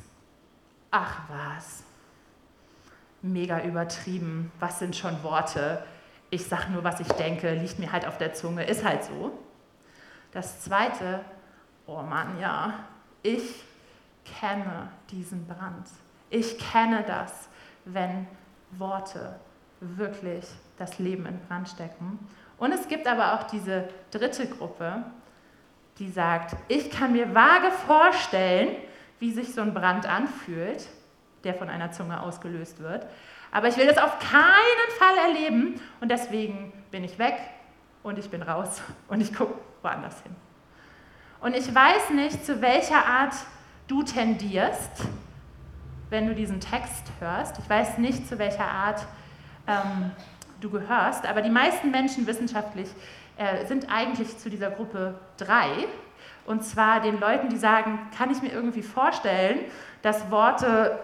ach 0.91 1.21
was, 1.29 1.83
mega 3.23 3.63
übertrieben, 3.63 4.53
was 4.61 4.79
sind 4.79 4.95
schon 4.95 5.23
Worte? 5.23 5.85
Ich 6.31 6.47
sage 6.47 6.71
nur, 6.71 6.85
was 6.85 7.01
ich 7.01 7.09
denke, 7.09 7.55
liegt 7.55 7.79
mir 7.79 7.91
halt 7.91 8.07
auf 8.07 8.19
der 8.19 8.35
Zunge, 8.35 8.65
ist 8.65 8.85
halt 8.85 9.05
so. 9.05 9.39
Das 10.33 10.61
zweite, 10.61 11.25
oh 11.87 12.03
Mann, 12.03 12.39
ja, 12.39 12.85
ich 13.23 13.65
kenne 14.25 14.91
diesen 15.11 15.47
Brand. 15.47 15.89
Ich 16.31 16.59
kenne 16.59 17.03
das, 17.05 17.49
wenn 17.85 18.27
Worte 18.73 19.39
wirklich 19.81 20.45
das 20.79 20.99
Leben 20.99 21.27
in 21.27 21.39
Brand 21.47 21.69
stecken. 21.69 22.19
Und 22.59 22.73
es 22.73 22.89
gibt 22.89 23.07
aber 23.07 23.35
auch 23.35 23.45
diese 23.45 23.89
dritte 24.11 24.47
Gruppe, 24.47 25.05
die 25.99 26.11
sagt, 26.11 26.57
ich 26.69 26.91
kann 26.91 27.13
mir 27.13 27.35
vage 27.35 27.71
vorstellen, 27.87 28.77
wie 29.19 29.33
sich 29.33 29.55
so 29.55 29.63
ein 29.63 29.75
Brand 29.75 30.07
anfühlt, 30.07 30.89
der 31.45 31.55
von 31.55 31.69
einer 31.69 31.93
Zunge 31.93 32.21
ausgelöst 32.21 32.81
wird. 32.81 33.07
Aber 33.51 33.69
ich 33.69 33.77
will 33.77 33.87
das 33.87 33.99
auf 33.99 34.19
keinen 34.19 34.91
Fall 34.99 35.17
erleben 35.29 35.81
und 36.01 36.11
deswegen 36.11 36.73
bin 36.91 37.05
ich 37.05 37.19
weg 37.19 37.39
und 38.03 38.19
ich 38.19 38.29
bin 38.31 38.43
raus 38.43 38.83
und 39.09 39.21
ich 39.21 39.35
gucke 39.35 39.55
woanders 39.83 40.21
hin. 40.23 40.35
Und 41.41 41.55
ich 41.55 41.75
weiß 41.75 42.11
nicht, 42.11 42.45
zu 42.45 42.61
welcher 42.61 43.07
Art 43.07 43.35
du 43.87 44.03
tendierst, 44.03 45.03
wenn 46.11 46.27
du 46.27 46.35
diesen 46.35 46.61
Text 46.61 47.05
hörst. 47.21 47.59
Ich 47.59 47.69
weiß 47.69 47.99
nicht, 47.99 48.29
zu 48.29 48.39
welcher 48.39 48.67
Art 48.67 49.07
ähm, 49.67 50.11
du 50.61 50.71
gehörst, 50.71 51.27
aber 51.27 51.43
die 51.43 51.51
meisten 51.51 51.91
Menschen 51.91 52.27
wissenschaftlich 52.27 52.89
äh, 53.37 53.67
sind 53.67 53.91
eigentlich 53.91 54.39
zu 54.39 54.51
dieser 54.51 54.71
Gruppe 54.71 55.15
3. 55.39 55.87
Und 56.47 56.65
zwar 56.65 57.01
den 57.01 57.19
Leuten, 57.19 57.49
die 57.49 57.57
sagen, 57.57 57.99
kann 58.17 58.31
ich 58.31 58.41
mir 58.41 58.53
irgendwie 58.53 58.83
vorstellen, 58.83 59.61
dass 60.03 60.31
Worte 60.31 60.99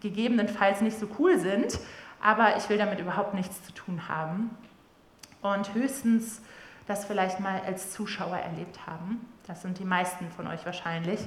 gegebenenfalls 0.00 0.80
nicht 0.80 0.98
so 0.98 1.08
cool 1.18 1.38
sind, 1.38 1.78
aber 2.22 2.56
ich 2.56 2.68
will 2.68 2.78
damit 2.78 3.00
überhaupt 3.00 3.34
nichts 3.34 3.62
zu 3.64 3.72
tun 3.72 4.08
haben. 4.08 4.50
Und 5.42 5.74
höchstens 5.74 6.40
das 6.86 7.04
vielleicht 7.04 7.40
mal 7.40 7.60
als 7.66 7.92
Zuschauer 7.92 8.36
erlebt 8.36 8.86
haben. 8.86 9.26
Das 9.46 9.62
sind 9.62 9.78
die 9.78 9.84
meisten 9.84 10.30
von 10.30 10.46
euch 10.46 10.64
wahrscheinlich. 10.64 11.20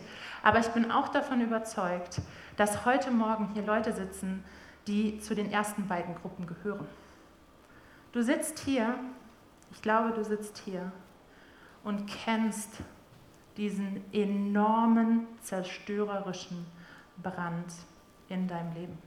Aber 0.43 0.59
ich 0.59 0.67
bin 0.67 0.91
auch 0.91 1.09
davon 1.09 1.41
überzeugt, 1.41 2.21
dass 2.55 2.85
heute 2.85 3.11
Morgen 3.11 3.49
hier 3.53 3.63
Leute 3.63 3.93
sitzen, 3.93 4.43
die 4.87 5.19
zu 5.19 5.35
den 5.35 5.51
ersten 5.51 5.87
beiden 5.87 6.15
Gruppen 6.15 6.47
gehören. 6.47 6.87
Du 8.11 8.21
sitzt 8.23 8.59
hier, 8.59 8.95
ich 9.71 9.81
glaube, 9.81 10.11
du 10.11 10.23
sitzt 10.23 10.57
hier 10.59 10.91
und 11.83 12.07
kennst 12.07 12.77
diesen 13.57 14.03
enormen 14.13 15.27
zerstörerischen 15.41 16.65
Brand 17.21 17.73
in 18.29 18.47
deinem 18.47 18.73
Leben. 18.73 18.97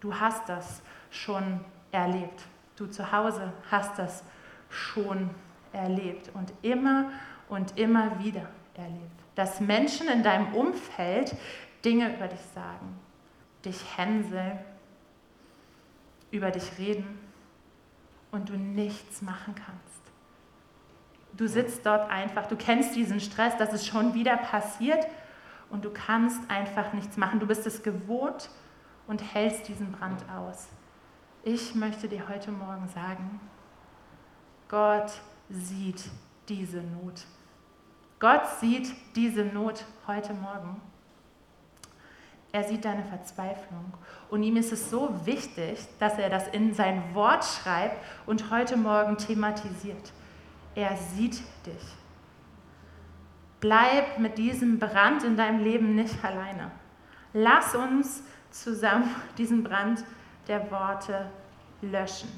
Du 0.00 0.14
hast 0.14 0.48
das 0.48 0.82
schon 1.10 1.60
erlebt. 1.92 2.42
Du 2.76 2.86
zu 2.86 3.10
Hause 3.10 3.52
hast 3.70 3.98
das 3.98 4.22
schon 4.68 5.30
erlebt 5.72 6.30
und 6.34 6.52
immer 6.62 7.10
und 7.48 7.78
immer 7.78 8.18
wieder 8.18 8.48
erlebt. 8.74 9.20
Dass 9.34 9.60
Menschen 9.60 10.08
in 10.08 10.22
deinem 10.22 10.54
Umfeld 10.54 11.34
Dinge 11.84 12.14
über 12.14 12.28
dich 12.28 12.40
sagen, 12.54 12.98
dich 13.66 13.98
hänseln, 13.98 14.58
über 16.30 16.50
dich 16.50 16.78
reden 16.78 17.18
und 18.30 18.48
du 18.48 18.54
nichts 18.54 19.22
machen 19.22 19.54
kannst. 19.54 19.96
Du 21.34 21.46
sitzt 21.46 21.84
dort 21.84 22.10
einfach, 22.10 22.46
du 22.46 22.56
kennst 22.56 22.96
diesen 22.96 23.20
Stress, 23.20 23.56
dass 23.58 23.72
es 23.72 23.86
schon 23.86 24.14
wieder 24.14 24.36
passiert 24.36 25.06
und 25.68 25.84
du 25.84 25.90
kannst 25.90 26.50
einfach 26.50 26.92
nichts 26.92 27.16
machen. 27.16 27.40
Du 27.40 27.46
bist 27.46 27.66
es 27.66 27.82
gewohnt 27.82 28.48
und 29.06 29.22
hältst 29.34 29.68
diesen 29.68 29.92
Brand 29.92 30.24
aus. 30.30 30.68
Ich 31.42 31.74
möchte 31.74 32.08
dir 32.08 32.28
heute 32.28 32.50
Morgen 32.50 32.88
sagen, 32.88 33.40
Gott 34.68 35.12
sieht 35.48 36.04
diese 36.48 36.78
Not. 36.78 37.24
Gott 38.18 38.48
sieht 38.60 38.94
diese 39.14 39.44
Not 39.44 39.84
heute 40.06 40.32
Morgen. 40.34 40.80
Er 42.52 42.64
sieht 42.64 42.84
deine 42.84 43.04
Verzweiflung. 43.04 43.92
Und 44.30 44.42
ihm 44.42 44.56
ist 44.56 44.72
es 44.72 44.90
so 44.90 45.14
wichtig, 45.24 45.78
dass 45.98 46.18
er 46.18 46.30
das 46.30 46.48
in 46.48 46.74
sein 46.74 47.14
Wort 47.14 47.44
schreibt 47.44 47.96
und 48.26 48.50
heute 48.50 48.76
Morgen 48.76 49.18
thematisiert. 49.18 50.12
Er 50.74 50.96
sieht 50.96 51.40
dich. 51.66 51.96
Bleib 53.60 54.18
mit 54.18 54.38
diesem 54.38 54.78
Brand 54.78 55.24
in 55.24 55.36
deinem 55.36 55.62
Leben 55.62 55.94
nicht 55.94 56.24
alleine. 56.24 56.70
Lass 57.32 57.74
uns 57.74 58.22
zusammen 58.50 59.14
diesen 59.36 59.64
Brand 59.64 60.04
der 60.48 60.70
Worte 60.70 61.30
löschen. 61.82 62.28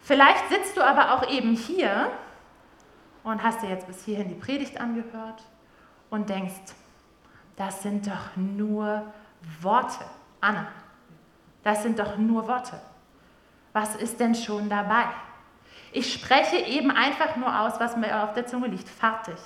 Vielleicht 0.00 0.48
sitzt 0.48 0.76
du 0.76 0.82
aber 0.82 1.14
auch 1.14 1.30
eben 1.30 1.54
hier 1.54 2.10
und 3.22 3.42
hast 3.42 3.62
dir 3.62 3.70
jetzt 3.70 3.86
bis 3.86 4.04
hierhin 4.04 4.28
die 4.28 4.34
Predigt 4.34 4.80
angehört 4.80 5.42
und 6.10 6.28
denkst, 6.28 6.74
das 7.56 7.82
sind 7.82 8.06
doch 8.06 8.36
nur 8.36 9.12
Worte. 9.60 10.04
Anna, 10.40 10.66
das 11.62 11.82
sind 11.82 11.98
doch 11.98 12.16
nur 12.18 12.46
Worte. 12.48 12.80
Was 13.72 13.96
ist 13.96 14.20
denn 14.20 14.34
schon 14.34 14.68
dabei? 14.68 15.06
Ich 15.92 16.12
spreche 16.12 16.56
eben 16.56 16.90
einfach 16.90 17.36
nur 17.36 17.60
aus, 17.60 17.78
was 17.78 17.96
mir 17.96 18.24
auf 18.24 18.34
der 18.34 18.46
Zunge 18.46 18.68
liegt. 18.68 18.88
Fertig. 18.88 19.36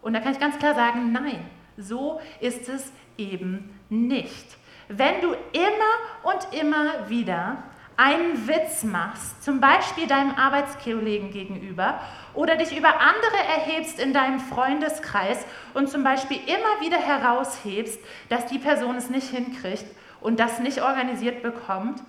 Und 0.00 0.14
da 0.14 0.20
kann 0.20 0.32
ich 0.32 0.40
ganz 0.40 0.58
klar 0.58 0.74
sagen, 0.74 1.12
nein, 1.12 1.48
so 1.76 2.20
ist 2.40 2.68
es 2.68 2.92
eben 3.16 3.78
nicht. 3.88 4.56
Wenn 4.88 5.20
du 5.20 5.32
immer 5.52 6.32
und 6.34 6.60
immer 6.60 7.08
wieder 7.08 7.62
einen 8.02 8.48
Witz 8.48 8.82
machst, 8.82 9.44
zum 9.44 9.60
Beispiel 9.60 10.08
deinem 10.08 10.34
Arbeitskollegen 10.34 11.30
gegenüber, 11.30 12.00
oder 12.34 12.56
dich 12.56 12.76
über 12.76 13.00
andere 13.00 13.36
erhebst 13.54 14.00
in 14.00 14.12
deinem 14.12 14.40
Freundeskreis 14.40 15.44
und 15.74 15.88
zum 15.88 16.02
Beispiel 16.02 16.38
immer 16.46 16.80
wieder 16.80 16.96
heraushebst, 16.98 18.00
dass 18.28 18.46
die 18.46 18.58
Person 18.58 18.96
es 18.96 19.08
nicht 19.08 19.28
hinkriegt 19.28 19.84
und 20.20 20.40
das 20.40 20.58
nicht 20.58 20.82
organisiert 20.82 21.42
bekommt, 21.42 22.02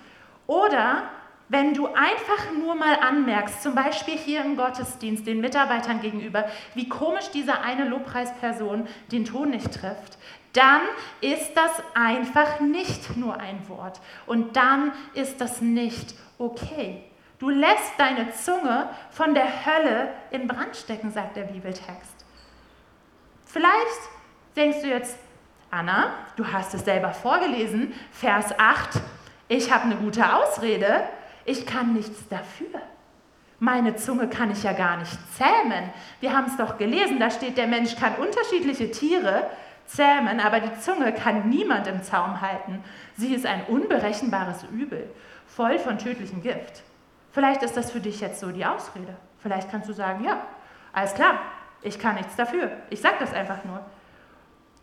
oder 0.47 1.03
wenn 1.49 1.73
du 1.75 1.87
einfach 1.87 2.51
nur 2.57 2.73
mal 2.73 2.95
anmerkst, 2.95 3.61
zum 3.61 3.75
Beispiel 3.75 4.17
hier 4.17 4.43
im 4.43 4.57
Gottesdienst 4.57 5.27
den 5.27 5.41
Mitarbeitern 5.41 6.01
gegenüber, 6.01 6.45
wie 6.73 6.89
komisch 6.89 7.29
diese 7.31 7.61
eine 7.61 7.87
Lobpreisperson 7.87 8.87
den 9.11 9.25
Ton 9.25 9.51
nicht 9.51 9.71
trifft, 9.71 10.17
dann 10.53 10.81
ist 11.19 11.53
das 11.55 11.71
einfach 11.95 12.59
nicht 12.59 13.17
nur 13.17 13.39
ein 13.39 13.67
Wort 13.67 13.99
und 14.25 14.55
dann 14.55 14.93
ist 15.13 15.41
das 15.41 15.61
nicht 15.61 16.15
okay. 16.37 17.03
Du 17.39 17.49
lässt 17.49 17.93
deine 17.97 18.31
Zunge 18.31 18.89
von 19.11 19.33
der 19.33 19.65
Hölle 19.65 20.13
in 20.31 20.47
Brand 20.47 20.75
stecken, 20.75 21.11
sagt 21.11 21.35
der 21.35 21.43
Bibeltext. 21.43 22.23
Vielleicht 23.45 24.01
denkst 24.55 24.81
du 24.81 24.87
jetzt, 24.87 25.17
Anna, 25.69 26.13
du 26.35 26.47
hast 26.47 26.73
es 26.73 26.85
selber 26.85 27.11
vorgelesen, 27.11 27.93
Vers 28.11 28.57
8, 28.57 29.01
ich 29.47 29.71
habe 29.73 29.85
eine 29.85 29.95
gute 29.95 30.35
Ausrede, 30.35 31.03
ich 31.45 31.65
kann 31.65 31.93
nichts 31.93 32.27
dafür. 32.29 32.79
Meine 33.59 33.95
Zunge 33.95 34.27
kann 34.29 34.51
ich 34.51 34.63
ja 34.63 34.73
gar 34.73 34.97
nicht 34.97 35.17
zähmen. 35.35 35.91
Wir 36.19 36.35
haben 36.35 36.47
es 36.47 36.57
doch 36.57 36.77
gelesen, 36.77 37.19
da 37.19 37.31
steht, 37.31 37.57
der 37.57 37.67
Mensch 37.67 37.95
kann 37.95 38.15
unterschiedliche 38.15 38.91
Tiere 38.91 39.49
zähmen, 39.85 40.39
aber 40.39 40.59
die 40.59 40.79
Zunge 40.79 41.13
kann 41.13 41.49
niemand 41.49 41.87
im 41.87 42.03
Zaum 42.03 42.41
halten. 42.41 42.83
Sie 43.15 43.33
ist 43.33 43.45
ein 43.45 43.63
unberechenbares 43.65 44.63
Übel, 44.71 45.09
voll 45.45 45.79
von 45.79 45.97
tödlichem 45.97 46.41
Gift. 46.41 46.83
Vielleicht 47.31 47.63
ist 47.63 47.75
das 47.75 47.91
für 47.91 47.99
dich 47.99 48.21
jetzt 48.21 48.39
so 48.39 48.51
die 48.51 48.65
Ausrede. 48.65 49.15
Vielleicht 49.39 49.69
kannst 49.69 49.89
du 49.89 49.93
sagen, 49.93 50.23
ja, 50.23 50.41
alles 50.93 51.13
klar, 51.13 51.39
ich 51.81 51.99
kann 51.99 52.15
nichts 52.15 52.35
dafür. 52.35 52.71
Ich 52.89 53.01
sage 53.01 53.15
das 53.19 53.33
einfach 53.33 53.63
nur. 53.65 53.83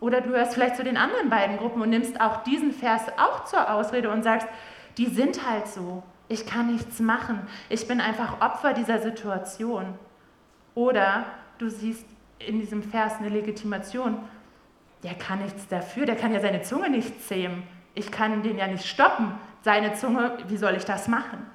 Oder 0.01 0.21
du 0.21 0.31
hörst 0.31 0.55
vielleicht 0.55 0.77
zu 0.77 0.85
den 0.85 0.97
anderen 0.97 1.31
beiden 1.31 1.59
Gruppen 1.59 1.83
und 1.83 1.91
nimmst 1.91 2.21
auch 2.21 2.43
diesen 2.43 2.73
Vers 2.73 3.03
auch 3.19 3.45
zur 3.45 3.71
Ausrede 3.71 4.11
und 4.11 4.23
sagst, 4.23 4.49
die 4.97 5.07
sind 5.07 5.47
halt 5.49 5.69
so. 5.69 6.03
Ich 6.29 6.47
kann 6.47 6.73
nichts 6.73 7.01
machen. 7.01 7.47
Ich 7.69 7.87
bin 7.87 8.01
einfach 8.01 8.41
Opfer 8.41 8.73
dieser 8.73 9.01
Situation. 9.01 9.95
Oder 10.75 11.25
du 11.59 11.69
siehst 11.69 12.07
in 12.39 12.61
diesem 12.61 12.83
Vers 12.83 13.15
eine 13.19 13.29
Legitimation. 13.29 14.19
Der 15.03 15.15
kann 15.15 15.43
nichts 15.43 15.67
dafür, 15.69 16.07
der 16.07 16.17
kann 16.17 16.33
ja 16.33 16.41
seine 16.41 16.63
Zunge 16.63 16.91
nicht 16.91 17.27
zähmen. 17.27 17.63
Ich 17.95 18.11
kann 18.11 18.43
den 18.43 18.59
ja 18.59 18.67
nicht 18.67 18.87
stoppen. 18.87 19.33
Seine 19.63 19.95
Zunge, 19.95 20.39
wie 20.49 20.57
soll 20.57 20.75
ich 20.75 20.85
das 20.85 21.09
machen? 21.09 21.47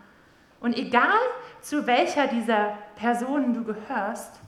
Und 0.59 0.77
egal 0.77 1.19
zu 1.61 1.85
welcher 1.87 2.27
dieser 2.27 2.77
Personen 2.95 3.53
du 3.53 3.63
gehörst, 3.63 4.39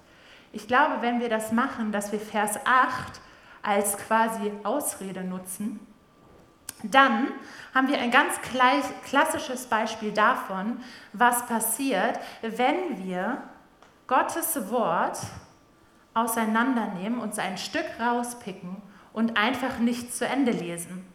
ich 0.51 0.67
glaube, 0.67 1.01
wenn 1.01 1.19
wir 1.19 1.29
das 1.29 1.51
machen, 1.51 1.91
dass 1.91 2.11
wir 2.11 2.19
Vers 2.19 2.59
8 2.65 3.21
als 3.61 3.97
quasi 3.97 4.51
Ausrede 4.63 5.23
nutzen, 5.23 5.79
dann 6.83 7.27
haben 7.73 7.87
wir 7.87 7.99
ein 7.99 8.11
ganz 8.11 8.39
klassisches 9.09 9.65
Beispiel 9.65 10.11
davon, 10.11 10.79
was 11.13 11.45
passiert, 11.47 12.19
wenn 12.41 13.03
wir 13.03 13.41
Gottes 14.05 14.69
Wort 14.69 15.17
auseinandernehmen, 16.17 17.19
uns 17.19 17.37
ein 17.39 17.57
Stück 17.57 17.85
rauspicken 17.99 18.81
und 19.13 19.37
einfach 19.37 19.79
nicht 19.79 20.13
zu 20.15 20.25
Ende 20.25 20.51
lesen. 20.51 21.05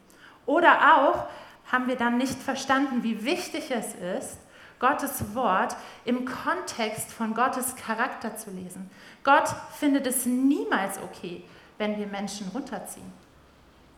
Oder 0.46 0.96
auch 0.96 1.26
haben 1.70 1.88
wir 1.88 1.96
dann 1.96 2.18
nicht 2.18 2.40
verstanden, 2.40 3.02
wie 3.02 3.24
wichtig 3.24 3.70
es 3.70 3.94
ist, 3.94 4.38
Gottes 4.78 5.34
Wort 5.34 5.76
im 6.04 6.24
Kontext 6.24 7.12
von 7.12 7.34
Gottes 7.34 7.76
Charakter 7.76 8.36
zu 8.36 8.50
lesen. 8.50 8.90
Gott 9.22 9.48
findet 9.78 10.06
es 10.06 10.26
niemals 10.26 10.98
okay, 11.00 11.44
wenn 11.78 11.96
wir 11.98 12.06
Menschen 12.06 12.48
runterziehen. 12.48 13.12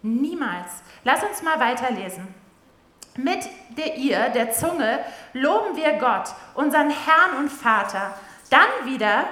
Niemals. 0.02 0.82
Lass 1.02 1.22
uns 1.24 1.42
mal 1.42 1.58
weiterlesen. 1.58 2.34
Mit 3.16 3.48
der 3.78 3.96
ihr, 3.96 4.28
der 4.30 4.52
Zunge, 4.52 4.98
loben 5.32 5.76
wir 5.76 5.94
Gott, 5.94 6.34
unseren 6.54 6.90
Herrn 6.90 7.38
und 7.38 7.48
Vater. 7.50 8.14
Dann 8.50 8.68
wieder 8.84 9.24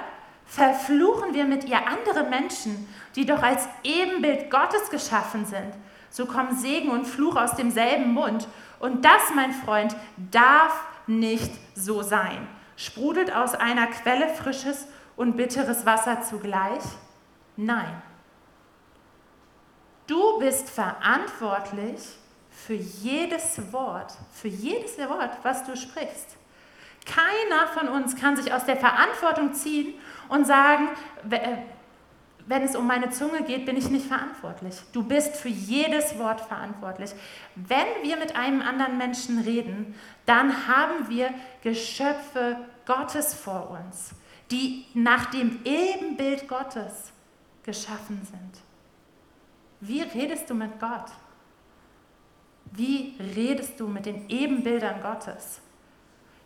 verfluchen 0.53 1.33
wir 1.33 1.45
mit 1.45 1.63
ihr 1.65 1.87
andere 1.87 2.25
Menschen, 2.25 2.87
die 3.15 3.25
doch 3.25 3.41
als 3.41 3.67
Ebenbild 3.83 4.51
Gottes 4.51 4.91
geschaffen 4.91 5.45
sind. 5.45 5.73
So 6.11 6.27
kommen 6.27 6.55
Segen 6.55 6.89
und 6.89 7.05
Fluch 7.05 7.35
aus 7.35 7.55
demselben 7.55 8.13
Mund. 8.13 8.47
Und 8.79 9.03
das, 9.03 9.33
mein 9.33 9.51
Freund, 9.51 9.95
darf 10.31 10.79
nicht 11.07 11.51
so 11.73 12.03
sein. 12.03 12.47
Sprudelt 12.75 13.35
aus 13.35 13.55
einer 13.55 13.87
Quelle 13.87 14.29
frisches 14.29 14.85
und 15.15 15.37
bitteres 15.37 15.87
Wasser 15.87 16.21
zugleich? 16.21 16.83
Nein. 17.55 18.01
Du 20.05 20.37
bist 20.37 20.69
verantwortlich 20.69 21.99
für 22.51 22.75
jedes 22.75 23.73
Wort, 23.73 24.13
für 24.31 24.49
jedes 24.49 24.99
Wort, 24.99 25.31
was 25.41 25.63
du 25.63 25.75
sprichst. 25.75 26.37
Keiner 27.05 27.67
von 27.73 27.89
uns 27.89 28.15
kann 28.15 28.35
sich 28.35 28.53
aus 28.53 28.65
der 28.65 28.77
Verantwortung 28.77 29.53
ziehen 29.53 29.95
und 30.33 30.45
sagen, 30.47 30.89
äh, 31.29 31.57
wenn 32.47 32.63
es 32.63 32.75
um 32.75 32.87
meine 32.87 33.11
Zunge 33.11 33.43
geht, 33.43 33.67
bin 33.67 33.77
ich 33.77 33.89
nicht 33.89 34.07
verantwortlich. 34.07 34.75
Du 34.91 35.03
bist 35.03 35.35
für 35.35 35.49
jedes 35.49 36.17
Wort 36.17 36.41
verantwortlich. 36.41 37.11
Wenn 37.55 37.85
wir 38.01 38.17
mit 38.17 38.35
einem 38.35 38.61
anderen 38.61 38.97
Menschen 38.97 39.39
reden, 39.39 39.95
dann 40.25 40.67
haben 40.67 41.07
wir 41.07 41.29
Geschöpfe 41.61 42.57
Gottes 42.85 43.35
vor 43.35 43.69
uns, 43.79 44.15
die 44.49 44.85
nach 44.95 45.27
dem 45.27 45.59
Ebenbild 45.63 46.47
Gottes 46.47 47.13
geschaffen 47.61 48.21
sind. 48.23 48.63
Wie 49.79 50.01
redest 50.01 50.49
du 50.49 50.55
mit 50.55 50.79
Gott? 50.79 51.11
Wie 52.71 53.15
redest 53.19 53.79
du 53.79 53.87
mit 53.87 54.07
den 54.07 54.27
Ebenbildern 54.29 55.01
Gottes? 55.01 55.61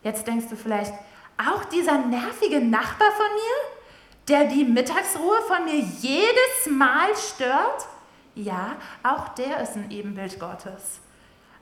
Jetzt 0.02 0.26
denkst 0.26 0.48
du 0.50 0.56
vielleicht, 0.56 0.92
auch 1.38 1.64
dieser 1.66 1.98
nervige 1.98 2.60
Nachbar 2.60 3.10
von 3.12 3.26
mir, 3.34 3.77
der 4.28 4.44
die 4.44 4.64
Mittagsruhe 4.64 5.40
von 5.46 5.64
mir 5.64 5.78
jedes 5.78 6.66
Mal 6.70 7.16
stört? 7.16 7.86
Ja, 8.34 8.76
auch 9.02 9.28
der 9.30 9.60
ist 9.60 9.76
ein 9.76 9.90
Ebenbild 9.90 10.38
Gottes. 10.38 11.00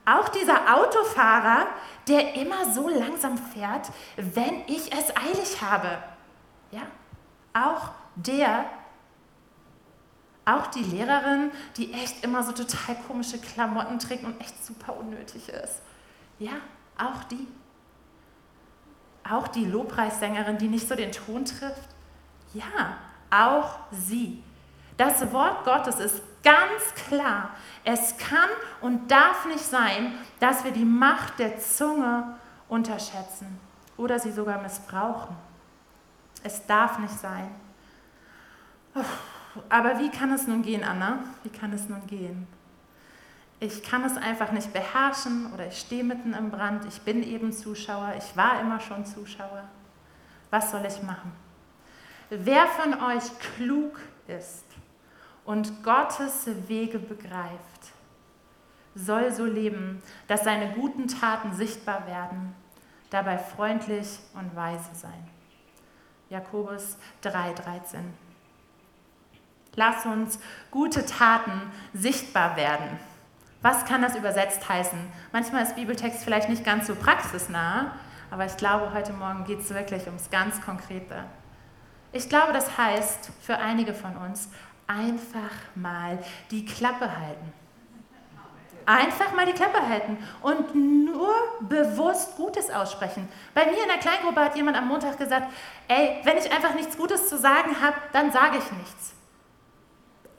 Auch 0.05 0.29
dieser 0.29 0.75
Autofahrer, 0.75 1.67
der 2.07 2.35
immer 2.35 2.71
so 2.73 2.87
langsam 2.87 3.37
fährt, 3.37 3.89
wenn 4.15 4.61
ich 4.67 4.91
es 4.93 5.15
eilig 5.15 5.61
habe. 5.61 5.97
Ja, 6.71 6.83
auch 7.53 7.91
der 8.15 8.65
auch 10.47 10.67
die 10.67 10.83
Lehrerin, 10.83 11.51
die 11.75 11.91
echt 11.91 12.23
immer 12.23 12.41
so 12.41 12.53
total 12.53 12.95
komische 13.05 13.37
Klamotten 13.37 13.99
trägt 13.99 14.23
und 14.23 14.39
echt 14.39 14.65
super 14.65 14.95
unnötig 14.97 15.49
ist. 15.49 15.81
Ja, 16.39 16.53
auch 16.97 17.25
die. 17.25 17.47
Auch 19.29 19.49
die 19.49 19.65
Lobpreissängerin, 19.65 20.57
die 20.57 20.69
nicht 20.69 20.87
so 20.87 20.95
den 20.95 21.11
Ton 21.11 21.43
trifft. 21.43 21.96
Ja, 22.53 22.97
auch 23.29 23.79
sie. 23.91 24.43
Das 24.95 25.31
Wort 25.31 25.63
Gottes 25.63 25.99
ist 25.99 26.21
ganz 26.43 27.07
klar. 27.07 27.51
Es 27.83 28.17
kann 28.17 28.49
und 28.81 29.11
darf 29.11 29.45
nicht 29.45 29.63
sein, 29.63 30.13
dass 30.39 30.63
wir 30.63 30.71
die 30.71 30.85
Macht 30.85 31.39
der 31.39 31.59
Zunge 31.59 32.35
unterschätzen 32.67 33.59
oder 33.95 34.19
sie 34.19 34.31
sogar 34.31 34.61
missbrauchen. 34.61 35.35
Es 36.43 36.65
darf 36.65 36.99
nicht 36.99 37.19
sein. 37.19 37.49
Aber 39.69 39.99
wie 39.99 40.09
kann 40.09 40.31
es 40.31 40.47
nun 40.47 40.61
gehen, 40.61 40.83
Anna? 40.83 41.19
Wie 41.43 41.49
kann 41.49 41.73
es 41.73 41.89
nun 41.89 42.05
gehen? 42.07 42.47
Ich 43.59 43.83
kann 43.83 44.03
es 44.03 44.15
einfach 44.17 44.51
nicht 44.51 44.71
beherrschen 44.71 45.51
oder 45.53 45.67
ich 45.67 45.79
stehe 45.79 46.03
mitten 46.03 46.33
im 46.33 46.51
Brand, 46.51 46.85
ich 46.85 47.01
bin 47.01 47.23
eben 47.23 47.51
Zuschauer, 47.51 48.13
ich 48.15 48.37
war 48.37 48.61
immer 48.61 48.79
schon 48.79 49.03
Zuschauer. 49.03 49.63
Was 50.51 50.71
soll 50.71 50.85
ich 50.85 51.01
machen? 51.01 51.31
Wer 52.29 52.67
von 52.67 52.93
euch 53.01 53.23
klug 53.55 53.99
ist 54.27 54.65
und 55.45 55.83
Gottes 55.83 56.47
Wege 56.67 56.99
begreift, 56.99 57.93
soll 58.95 59.31
so 59.31 59.45
leben, 59.45 60.01
dass 60.27 60.43
seine 60.43 60.73
guten 60.73 61.07
Taten 61.07 61.53
sichtbar 61.53 62.05
werden, 62.05 62.53
dabei 63.09 63.37
freundlich 63.37 64.19
und 64.33 64.53
weise 64.55 64.89
sein. 64.93 65.27
Jakobus 66.29 66.97
3,13 67.23 67.99
Lass 69.75 70.05
uns 70.05 70.39
gute 70.69 71.05
Taten 71.05 71.61
sichtbar 71.93 72.57
werden. 72.57 72.99
Was 73.61 73.85
kann 73.85 74.01
das 74.01 74.15
übersetzt 74.15 74.67
heißen? 74.67 74.99
Manchmal 75.31 75.63
ist 75.63 75.75
Bibeltext 75.75 76.23
vielleicht 76.23 76.49
nicht 76.49 76.65
ganz 76.65 76.87
so 76.87 76.95
praxisnah, 76.95 77.93
Aber 78.29 78.45
ich 78.45 78.57
glaube, 78.57 78.91
heute 78.93 79.13
Morgen 79.13 79.45
geht 79.45 79.61
es 79.61 79.73
wirklich 79.73 80.05
ums 80.07 80.29
ganz 80.29 80.59
Konkrete. 80.61 81.23
Ich 82.17 82.29
glaube, 82.29 82.51
das 82.51 82.75
heißt 82.75 83.29
für 83.41 83.59
einige 83.59 83.93
von 83.93 84.17
uns, 84.17 84.49
einfach 84.87 85.53
mal 85.75 86.17
die 86.49 86.65
Klappe 86.65 87.15
halten. 87.15 87.53
Einfach 88.87 89.35
mal 89.35 89.45
die 89.45 89.53
Klappe 89.53 89.87
halten 89.87 90.17
und 90.41 90.73
nur 90.73 91.31
bewusst 91.59 92.35
Gutes 92.35 92.71
aussprechen. 92.71 93.29
Bei 93.53 93.65
mir 93.65 93.83
in 93.83 93.87
der 93.87 93.99
Kleingruppe 93.99 94.39
hat 94.39 94.55
jemand 94.55 94.77
am 94.77 94.87
Montag 94.87 95.19
gesagt, 95.19 95.53
ey, 95.87 96.21
wenn 96.23 96.37
ich 96.37 96.51
einfach 96.51 96.73
nichts 96.73 96.97
Gutes 96.97 97.29
zu 97.29 97.37
sagen 97.37 97.75
habe, 97.79 97.97
dann 98.13 98.31
sage 98.31 98.57
ich 98.57 98.71
nichts. 98.71 99.13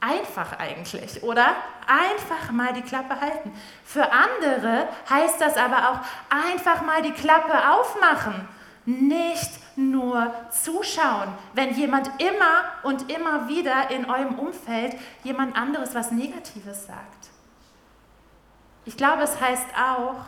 Einfach 0.01 0.59
eigentlich, 0.59 1.23
oder? 1.23 1.55
Einfach 1.87 2.51
mal 2.51 2.73
die 2.73 2.81
Klappe 2.81 3.21
halten. 3.21 3.53
Für 3.85 4.11
andere 4.11 4.89
heißt 5.09 5.39
das 5.39 5.55
aber 5.55 5.91
auch 5.91 5.99
einfach 6.29 6.81
mal 6.81 7.01
die 7.01 7.13
Klappe 7.13 7.53
aufmachen. 7.71 8.49
Nicht 8.85 9.51
nur 9.79 10.33
zuschauen, 10.51 11.29
wenn 11.53 11.73
jemand 11.73 12.09
immer 12.19 12.63
und 12.83 13.11
immer 13.11 13.47
wieder 13.47 13.89
in 13.91 14.05
eurem 14.05 14.37
Umfeld 14.37 14.95
jemand 15.23 15.55
anderes 15.55 15.95
was 15.95 16.11
Negatives 16.11 16.85
sagt. 16.85 17.29
Ich 18.85 18.97
glaube, 18.97 19.23
es 19.23 19.39
heißt 19.39 19.67
auch, 19.75 20.25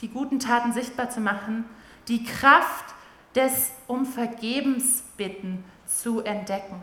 die 0.00 0.08
guten 0.08 0.38
Taten 0.38 0.72
sichtbar 0.72 1.10
zu 1.10 1.20
machen, 1.20 1.64
die 2.08 2.24
Kraft 2.24 2.94
des 3.34 3.72
um 3.86 4.06
Vergebens 4.06 5.02
bitten 5.16 5.64
zu 5.86 6.20
entdecken. 6.20 6.82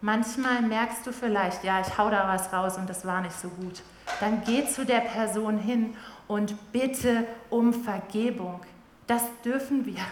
Manchmal 0.00 0.62
merkst 0.62 1.06
du 1.06 1.12
vielleicht, 1.12 1.64
ja, 1.64 1.80
ich 1.80 1.98
hau 1.98 2.08
da 2.10 2.28
was 2.28 2.52
raus 2.52 2.76
und 2.76 2.88
das 2.88 3.04
war 3.04 3.20
nicht 3.20 3.38
so 3.38 3.48
gut. 3.48 3.82
Dann 4.20 4.42
geh 4.44 4.66
zu 4.66 4.84
der 4.84 5.00
Person 5.00 5.58
hin 5.58 5.96
und 6.28 6.72
bitte 6.72 7.26
um 7.50 7.72
Vergebung. 7.72 8.60
Das 9.06 9.22
dürfen 9.44 9.86
wir. 9.86 10.04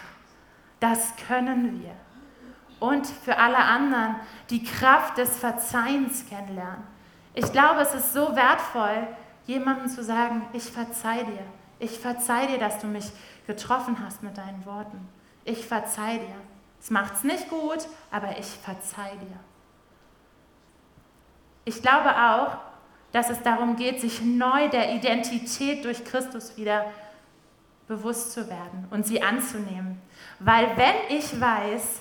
Das 0.81 1.15
können 1.29 1.83
wir. 1.83 1.95
Und 2.79 3.07
für 3.07 3.39
alle 3.39 3.57
anderen 3.57 4.17
die 4.51 4.63
Kraft 4.63 5.19
des 5.19 5.39
Verzeihens 5.39 6.27
kennenlernen. 6.29 6.85
Ich 7.35 7.51
glaube, 7.53 7.81
es 7.81 7.95
ist 7.95 8.13
so 8.13 8.35
wertvoll, 8.37 9.07
jemandem 9.47 9.89
zu 9.89 10.03
sagen, 10.03 10.47
ich 10.53 10.65
verzeih 10.65 11.25
dir. 11.25 11.43
Ich 11.79 11.99
verzeih 11.99 12.47
dir, 12.47 12.59
dass 12.59 12.79
du 12.79 12.87
mich 12.87 13.11
getroffen 13.47 13.99
hast 14.05 14.23
mit 14.23 14.37
deinen 14.37 14.65
Worten. 14.67 15.09
Ich 15.45 15.67
verzeih 15.67 16.19
dir. 16.19 16.37
Es 16.81 16.91
macht's 16.91 17.25
nicht 17.25 17.49
gut, 17.49 17.87
aber 18.11 18.39
ich 18.39 18.47
verzeih 18.47 19.13
dir. 19.21 19.39
Ich 21.65 21.83
glaube 21.83 22.11
auch, 22.11 22.59
dass 23.13 23.31
es 23.31 23.43
darum 23.43 23.77
geht, 23.77 24.01
sich 24.01 24.23
neu 24.23 24.69
der 24.69 24.95
Identität 24.95 25.85
durch 25.85 26.05
Christus 26.05 26.57
wieder 26.57 26.87
bewusst 27.89 28.33
zu 28.33 28.49
werden 28.49 28.87
und 28.91 29.07
sie 29.07 29.23
anzunehmen. 29.23 30.01
Weil 30.39 30.77
wenn 30.77 31.17
ich 31.17 31.41
weiß, 31.41 32.01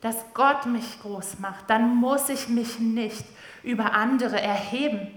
dass 0.00 0.16
Gott 0.34 0.66
mich 0.66 1.00
groß 1.00 1.38
macht, 1.40 1.68
dann 1.68 1.96
muss 1.96 2.28
ich 2.28 2.48
mich 2.48 2.78
nicht 2.78 3.24
über 3.62 3.92
andere 3.92 4.40
erheben. 4.40 5.08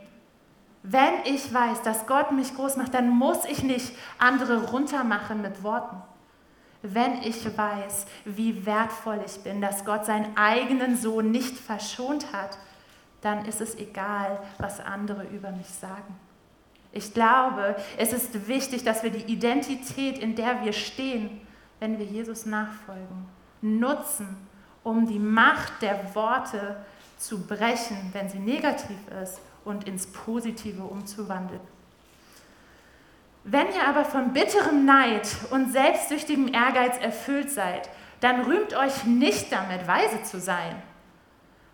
Wenn 0.82 1.14
ich 1.26 1.54
weiß, 1.54 1.82
dass 1.82 2.08
Gott 2.08 2.32
mich 2.32 2.56
groß 2.56 2.78
macht, 2.78 2.94
dann 2.94 3.10
muss 3.10 3.46
ich 3.46 3.64
nicht 3.64 3.94
andere 4.18 4.68
runtermachen 4.68 5.42
mit 5.42 5.62
Worten. 5.62 5.98
Wenn 6.82 7.22
ich 7.24 7.46
weiß, 7.58 8.06
wie 8.24 8.66
wertvoll 8.66 9.20
ich 9.26 9.44
bin, 9.44 9.60
dass 9.60 9.84
Gott 9.84 10.06
seinen 10.06 10.38
eigenen 10.38 10.96
Sohn 10.96 11.30
nicht 11.30 11.58
verschont 11.58 12.32
hat, 12.32 12.58
dann 13.22 13.44
ist 13.44 13.60
es 13.60 13.76
egal, 13.76 14.40
was 14.58 14.80
andere 14.80 15.26
über 15.26 15.52
mich 15.52 15.68
sagen. 15.68 16.18
Ich 16.92 17.14
glaube, 17.14 17.76
es 17.98 18.14
ist 18.14 18.48
wichtig, 18.48 18.84
dass 18.84 19.04
wir 19.04 19.12
die 19.12 19.32
Identität, 19.32 20.18
in 20.18 20.36
der 20.36 20.64
wir 20.64 20.74
stehen, 20.74 21.42
wenn 21.80 22.00
wir 22.00 22.06
Jesus 22.06 22.46
nachfolgen, 22.46 23.26
nutzen, 23.62 24.38
um 24.84 25.08
die 25.08 25.20
Macht 25.20 25.82
der 25.82 26.16
Worte 26.16 26.78
zu 27.18 27.46
brechen, 27.46 27.98
wenn 28.14 28.30
sie 28.30 28.40
negativ 28.40 28.98
ist, 29.22 29.42
und 29.66 29.88
ins 29.88 30.08
Positive 30.08 30.82
umzuwandeln. 30.84 31.62
Wenn 33.44 33.68
ihr 33.68 33.88
aber 33.88 34.06
von 34.06 34.34
bitterem 34.34 34.86
Neid 34.86 35.28
und 35.52 35.72
selbstsüchtigem 35.72 36.54
Ehrgeiz 36.54 36.98
erfüllt 36.98 37.52
seid, 37.52 37.90
dann 38.20 38.42
rühmt 38.42 38.74
euch 38.74 39.06
nicht 39.06 39.52
damit, 39.52 39.88
weise 39.88 40.24
zu 40.24 40.40
sein. 40.40 40.82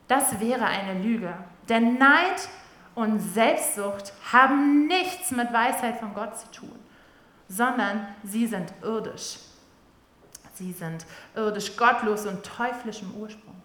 Das 0.07 0.39
wäre 0.39 0.65
eine 0.65 1.01
Lüge. 1.01 1.33
Denn 1.69 1.97
Neid 1.97 2.49
und 2.95 3.19
Selbstsucht 3.19 4.13
haben 4.31 4.87
nichts 4.87 5.31
mit 5.31 5.51
Weisheit 5.51 5.99
von 5.99 6.13
Gott 6.13 6.37
zu 6.37 6.49
tun, 6.51 6.79
sondern 7.47 8.07
sie 8.23 8.47
sind 8.47 8.73
irdisch. 8.81 9.37
Sie 10.53 10.71
sind 10.71 11.05
irdisch, 11.35 11.75
gottlos 11.75 12.25
und 12.25 12.43
teuflischem 12.43 13.13
Ursprungs. 13.15 13.55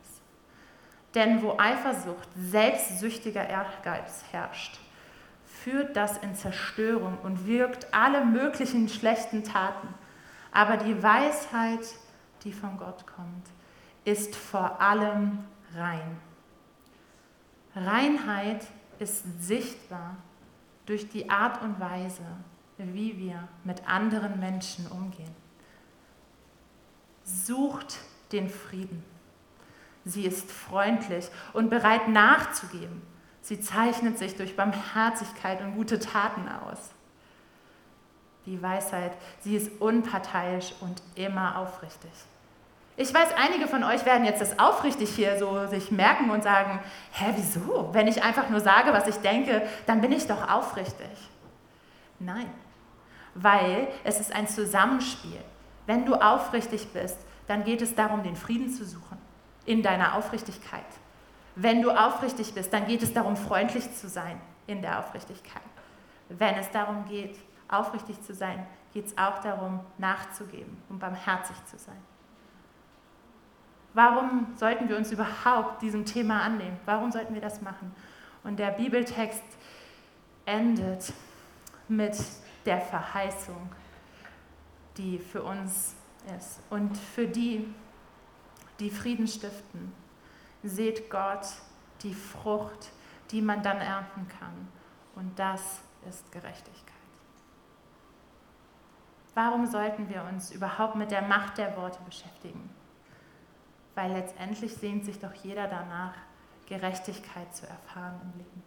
Denn 1.15 1.43
wo 1.43 1.57
Eifersucht, 1.59 2.29
selbstsüchtiger 2.37 3.49
Ehrgeiz 3.49 4.25
herrscht, 4.33 4.79
führt 5.45 5.97
das 5.97 6.19
in 6.19 6.35
Zerstörung 6.35 7.19
und 7.23 7.47
wirkt 7.47 7.93
alle 7.93 8.25
möglichen 8.25 8.89
schlechten 8.89 9.45
Taten. 9.45 9.89
Aber 10.53 10.77
die 10.77 11.01
Weisheit, 11.03 11.87
die 12.43 12.53
von 12.53 12.77
Gott 12.77 13.07
kommt, 13.07 13.47
ist 14.05 14.35
vor 14.35 14.81
allem 14.81 15.45
rein. 15.77 16.21
Reinheit 17.77 18.67
ist 19.01 19.25
sichtbar 19.41 20.17
durch 20.87 21.09
die 21.09 21.29
Art 21.29 21.63
und 21.63 21.81
Weise, 21.81 22.25
wie 22.79 23.19
wir 23.19 23.49
mit 23.65 23.87
anderen 23.89 24.39
Menschen 24.39 24.87
umgehen. 24.87 25.35
Sucht 27.25 27.99
den 28.33 28.49
Frieden. 28.49 29.05
Sie 30.05 30.25
ist 30.25 30.51
freundlich 30.51 31.29
und 31.53 31.71
bereit 31.71 32.09
nachzugeben. 32.09 33.03
Sie 33.43 33.61
zeichnet 33.61 34.19
sich 34.19 34.37
durch 34.37 34.57
Barmherzigkeit 34.57 35.61
und 35.63 35.75
gute 35.75 35.99
Taten 35.99 36.49
aus. 36.49 36.91
Die 38.47 38.61
Weisheit, 38.61 39.13
sie 39.41 39.57
ist 39.57 39.81
unparteiisch 39.81 40.73
und 40.81 41.03
immer 41.15 41.59
aufrichtig. 41.59 42.11
Ich 43.01 43.15
weiß, 43.15 43.33
einige 43.35 43.67
von 43.67 43.83
euch 43.83 44.05
werden 44.05 44.27
jetzt 44.27 44.43
das 44.43 44.59
aufrichtig 44.59 45.09
hier 45.17 45.39
so 45.39 45.67
sich 45.69 45.91
merken 45.91 46.29
und 46.29 46.43
sagen, 46.43 46.81
hä, 47.13 47.33
wieso? 47.35 47.89
Wenn 47.95 48.07
ich 48.07 48.23
einfach 48.23 48.51
nur 48.51 48.61
sage, 48.61 48.93
was 48.93 49.07
ich 49.07 49.17
denke, 49.23 49.63
dann 49.87 50.03
bin 50.03 50.13
ich 50.13 50.27
doch 50.27 50.51
aufrichtig. 50.51 51.09
Nein, 52.19 52.51
weil 53.35 53.89
es 54.05 54.21
ist 54.21 54.35
ein 54.35 54.47
Zusammenspiel. 54.47 55.41
Wenn 55.87 56.05
du 56.05 56.15
aufrichtig 56.15 56.93
bist, 56.93 57.17
dann 57.49 57.65
geht 57.65 57.81
es 57.81 57.95
darum, 57.95 58.23
den 58.23 58.37
Frieden 58.37 58.69
zu 58.69 58.85
suchen 58.85 59.17
in 59.65 59.83
deiner 59.83 60.15
Aufrichtigkeit. 60.17 60.85
Wenn 61.57 61.81
du 61.81 61.93
aufrichtig 61.93 62.53
bist, 62.53 62.71
dann 62.71 62.87
geht 62.87 63.03
es 63.03 63.15
darum, 63.15 63.35
freundlich 63.35 63.97
zu 63.97 64.11
sein 64.11 64.39
in 64.67 64.83
der 64.83 64.99
Aufrichtigkeit. 64.99 65.63
Wenn 66.29 66.57
es 66.57 66.71
darum 66.71 67.07
geht, 67.07 67.39
aufrichtig 67.67 68.21
zu 68.21 68.35
sein, 68.35 68.67
geht 68.93 69.07
es 69.07 69.17
auch 69.17 69.39
darum, 69.39 69.81
nachzugeben 69.97 70.83
und 70.91 70.99
barmherzig 70.99 71.57
zu 71.65 71.79
sein. 71.79 72.10
Warum 73.93 74.47
sollten 74.57 74.89
wir 74.89 74.97
uns 74.97 75.11
überhaupt 75.11 75.83
diesem 75.83 76.05
Thema 76.05 76.43
annehmen? 76.43 76.79
Warum 76.85 77.11
sollten 77.11 77.35
wir 77.35 77.41
das 77.41 77.61
machen? 77.61 77.95
Und 78.45 78.59
der 78.59 78.71
Bibeltext 78.71 79.43
endet 80.47 81.13
mit 81.89 82.17
der 82.65 82.81
Verheißung, 82.81 83.71
die 84.97 85.19
für 85.19 85.43
uns 85.43 85.95
ist. 86.37 86.61
Und 86.71 86.97
für 86.97 87.27
die, 87.27 87.73
die 88.79 88.91
Frieden 88.91 89.27
stiften, 89.27 89.93
seht 90.63 91.11
Gott 91.11 91.47
die 92.03 92.15
Frucht, 92.15 92.91
die 93.31 93.43
man 93.43 93.63
dann 93.63 93.79
ernten 93.79 94.29
kann. 94.29 94.69
Und 95.17 95.39
das 95.39 95.81
ist 96.09 96.31
Gerechtigkeit. 96.33 96.95
Warum 99.35 99.67
sollten 99.67 100.09
wir 100.09 100.25
uns 100.25 100.51
überhaupt 100.51 100.97
mit 100.97 101.11
der 101.11 101.23
Macht 101.23 101.59
der 101.59 101.77
Worte 101.77 101.99
beschäftigen? 102.05 102.71
Weil 104.01 104.13
letztendlich 104.13 104.73
sehnt 104.73 105.05
sich 105.05 105.19
doch 105.19 105.35
jeder 105.35 105.67
danach, 105.67 106.15
Gerechtigkeit 106.67 107.55
zu 107.55 107.67
erfahren 107.67 108.19
im 108.23 108.39
Leben. 108.39 108.63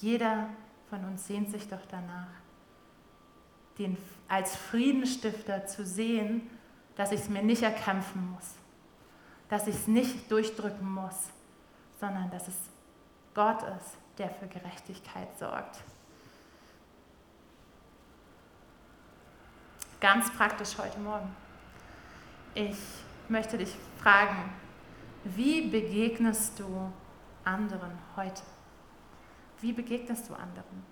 Jeder 0.00 0.48
von 0.88 1.04
uns 1.04 1.26
sehnt 1.26 1.50
sich 1.50 1.68
doch 1.68 1.84
danach, 1.90 2.28
den 3.78 3.98
als 4.28 4.54
Friedensstifter 4.54 5.66
zu 5.66 5.84
sehen, 5.84 6.48
dass 6.94 7.10
ich 7.10 7.22
es 7.22 7.28
mir 7.28 7.42
nicht 7.42 7.62
erkämpfen 7.62 8.30
muss, 8.30 8.54
dass 9.48 9.66
ich 9.66 9.74
es 9.74 9.88
nicht 9.88 10.30
durchdrücken 10.30 10.88
muss, 10.88 11.30
sondern 11.98 12.30
dass 12.30 12.46
es 12.46 12.54
Gott 13.34 13.64
ist, 13.64 13.96
der 14.18 14.30
für 14.30 14.46
Gerechtigkeit 14.46 15.36
sorgt. 15.40 15.82
Ganz 19.98 20.30
praktisch 20.30 20.78
heute 20.78 21.00
Morgen. 21.00 21.34
Ich 22.54 22.76
möchte 23.30 23.56
dich 23.56 23.74
fragen, 23.98 24.50
wie 25.24 25.68
begegnest 25.68 26.58
du 26.58 26.92
anderen 27.44 27.92
heute? 28.16 28.42
Wie 29.60 29.72
begegnest 29.72 30.28
du 30.28 30.34
anderen? 30.34 30.84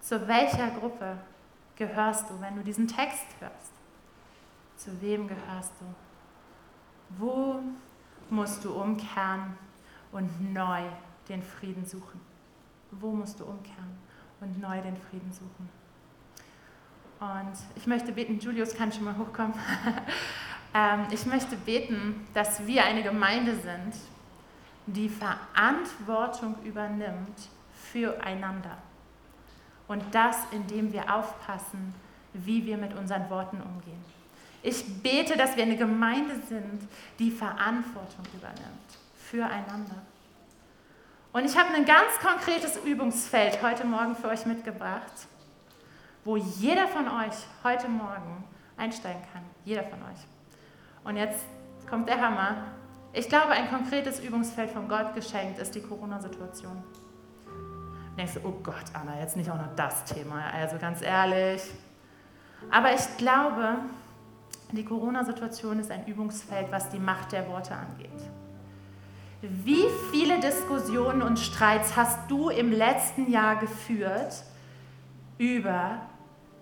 Zu 0.00 0.26
welcher 0.28 0.70
Gruppe 0.70 1.18
gehörst 1.76 2.30
du, 2.30 2.40
wenn 2.40 2.56
du 2.56 2.62
diesen 2.62 2.86
Text 2.86 3.26
hörst? 3.40 3.72
Zu 4.76 5.00
wem 5.00 5.26
gehörst 5.26 5.72
du? 5.80 5.86
Wo 7.18 7.60
musst 8.30 8.64
du 8.64 8.72
umkehren 8.72 9.56
und 10.12 10.52
neu 10.52 10.82
den 11.28 11.42
Frieden 11.42 11.84
suchen? 11.86 12.20
Wo 12.90 13.12
musst 13.12 13.40
du 13.40 13.44
umkehren 13.44 13.98
und 14.40 14.60
neu 14.60 14.80
den 14.80 14.96
Frieden 14.96 15.32
suchen? 15.32 15.68
Und 17.20 17.56
ich 17.76 17.86
möchte 17.86 18.12
beten, 18.12 18.38
Julius 18.38 18.74
kann 18.74 18.92
schon 18.92 19.04
mal 19.04 19.16
hochkommen. 19.16 19.54
Ähm, 20.74 21.06
ich 21.10 21.24
möchte 21.24 21.56
beten, 21.56 22.26
dass 22.34 22.66
wir 22.66 22.84
eine 22.84 23.02
Gemeinde 23.02 23.54
sind, 23.54 23.94
die 24.86 25.08
Verantwortung 25.08 26.56
übernimmt 26.64 27.48
füreinander. 27.92 28.76
Und 29.86 30.02
das, 30.12 30.36
indem 30.50 30.92
wir 30.92 31.14
aufpassen, 31.14 31.94
wie 32.32 32.66
wir 32.66 32.76
mit 32.76 32.94
unseren 32.94 33.30
Worten 33.30 33.62
umgehen. 33.62 34.04
Ich 34.62 35.02
bete, 35.02 35.36
dass 35.36 35.56
wir 35.56 35.62
eine 35.62 35.76
Gemeinde 35.76 36.34
sind, 36.48 36.88
die 37.18 37.30
Verantwortung 37.30 38.24
übernimmt 38.34 38.98
füreinander. 39.30 40.02
Und 41.32 41.44
ich 41.44 41.56
habe 41.56 41.74
ein 41.74 41.84
ganz 41.84 42.18
konkretes 42.20 42.78
Übungsfeld 42.84 43.62
heute 43.62 43.84
Morgen 43.84 44.16
für 44.16 44.28
euch 44.28 44.46
mitgebracht, 44.46 45.12
wo 46.24 46.36
jeder 46.36 46.88
von 46.88 47.08
euch 47.08 47.34
heute 47.62 47.88
Morgen 47.88 48.44
einsteigen 48.76 49.22
kann. 49.32 49.42
Jeder 49.64 49.82
von 49.82 50.00
euch. 50.02 50.33
Und 51.04 51.16
jetzt 51.16 51.44
kommt 51.88 52.08
der 52.08 52.20
Hammer. 52.20 52.56
Ich 53.12 53.28
glaube, 53.28 53.50
ein 53.50 53.68
konkretes 53.68 54.20
Übungsfeld 54.20 54.70
von 54.70 54.88
Gott 54.88 55.14
geschenkt 55.14 55.58
ist 55.58 55.74
die 55.74 55.82
Corona-Situation. 55.82 56.82
Denkst 58.16 58.34
du, 58.34 58.40
oh 58.44 58.54
Gott, 58.62 58.84
Anna, 58.92 59.20
jetzt 59.20 59.36
nicht 59.36 59.50
auch 59.50 59.56
noch 59.56 59.74
das 59.76 60.04
Thema. 60.04 60.50
Also 60.52 60.78
ganz 60.78 61.02
ehrlich. 61.02 61.62
Aber 62.70 62.94
ich 62.94 63.16
glaube, 63.18 63.78
die 64.72 64.84
Corona-Situation 64.84 65.78
ist 65.78 65.90
ein 65.90 66.06
Übungsfeld, 66.06 66.70
was 66.70 66.88
die 66.88 66.98
Macht 66.98 67.32
der 67.32 67.48
Worte 67.48 67.74
angeht. 67.74 68.10
Wie 69.42 69.84
viele 70.10 70.40
Diskussionen 70.40 71.22
und 71.22 71.38
Streits 71.38 71.96
hast 71.96 72.30
du 72.30 72.48
im 72.48 72.72
letzten 72.72 73.30
Jahr 73.30 73.56
geführt 73.56 74.42
über, 75.36 76.00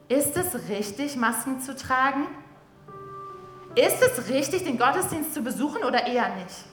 ist 0.09 0.37
es 0.37 0.69
richtig, 0.69 1.17
Masken 1.17 1.61
zu 1.61 1.77
tragen? 1.77 2.27
Ist 3.75 4.03
es 4.03 4.29
richtig, 4.29 4.65
den 4.65 4.77
Gottesdienst 4.77 5.33
zu 5.33 5.41
besuchen 5.41 5.83
oder 5.85 6.07
eher 6.07 6.29
nicht? 6.35 6.65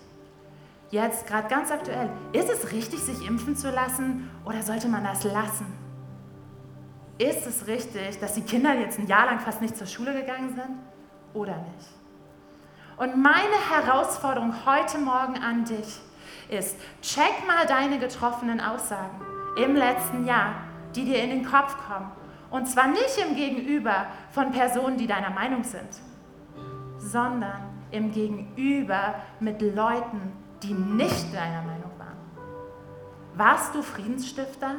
Jetzt 0.92 1.26
gerade 1.28 1.48
ganz 1.48 1.72
aktuell, 1.72 2.10
ist 2.34 2.50
es 2.50 2.72
richtig, 2.74 3.00
sich 3.00 3.26
impfen 3.26 3.56
zu 3.56 3.70
lassen 3.70 4.30
oder 4.44 4.62
sollte 4.64 4.90
man 4.90 5.06
das 5.06 5.24
lassen? 5.24 5.66
Ist 7.18 7.48
es 7.48 7.68
richtig, 7.68 8.20
dass 8.20 8.34
die 8.34 8.42
Kinder 8.42 8.74
jetzt 8.74 9.00
ein 9.00 9.08
Jahr 9.08 9.28
lang 9.28 9.40
fast 9.40 9.62
nicht 9.62 9.78
zur 9.78 9.88
Schule 9.88 10.14
gegangen 10.14 10.50
sind 10.50 10.78
oder 11.34 11.56
nicht? 11.58 11.88
Und 12.98 13.22
meine 13.22 13.56
Herausforderung 13.70 14.54
heute 14.66 14.98
Morgen 14.98 15.38
an 15.42 15.64
dich 15.64 16.02
ist, 16.50 16.76
check 17.02 17.48
mal 17.48 17.66
deine 17.66 18.00
getroffenen 18.00 18.60
Aussagen 18.60 19.22
im 19.56 19.76
letzten 19.76 20.26
Jahr, 20.26 20.56
die 20.96 21.06
dir 21.06 21.24
in 21.24 21.30
den 21.30 21.46
Kopf 21.46 21.78
kommen. 21.88 22.12
Und 22.52 22.68
zwar 22.68 22.88
nicht 22.88 23.18
im 23.26 23.38
Gegenüber 23.38 24.08
von 24.32 24.52
Personen, 24.52 24.98
die 24.98 25.08
deiner 25.08 25.30
Meinung 25.30 25.64
sind 25.64 25.88
sondern 27.00 27.80
im 27.92 28.12
Gegenüber 28.12 29.16
mit 29.40 29.62
Leuten, 29.62 30.34
die 30.62 30.74
nicht 30.74 31.34
deiner 31.34 31.62
Meinung 31.64 31.92
waren. 31.98 32.18
Warst 33.36 33.74
du 33.74 33.82
Friedensstifter? 33.82 34.76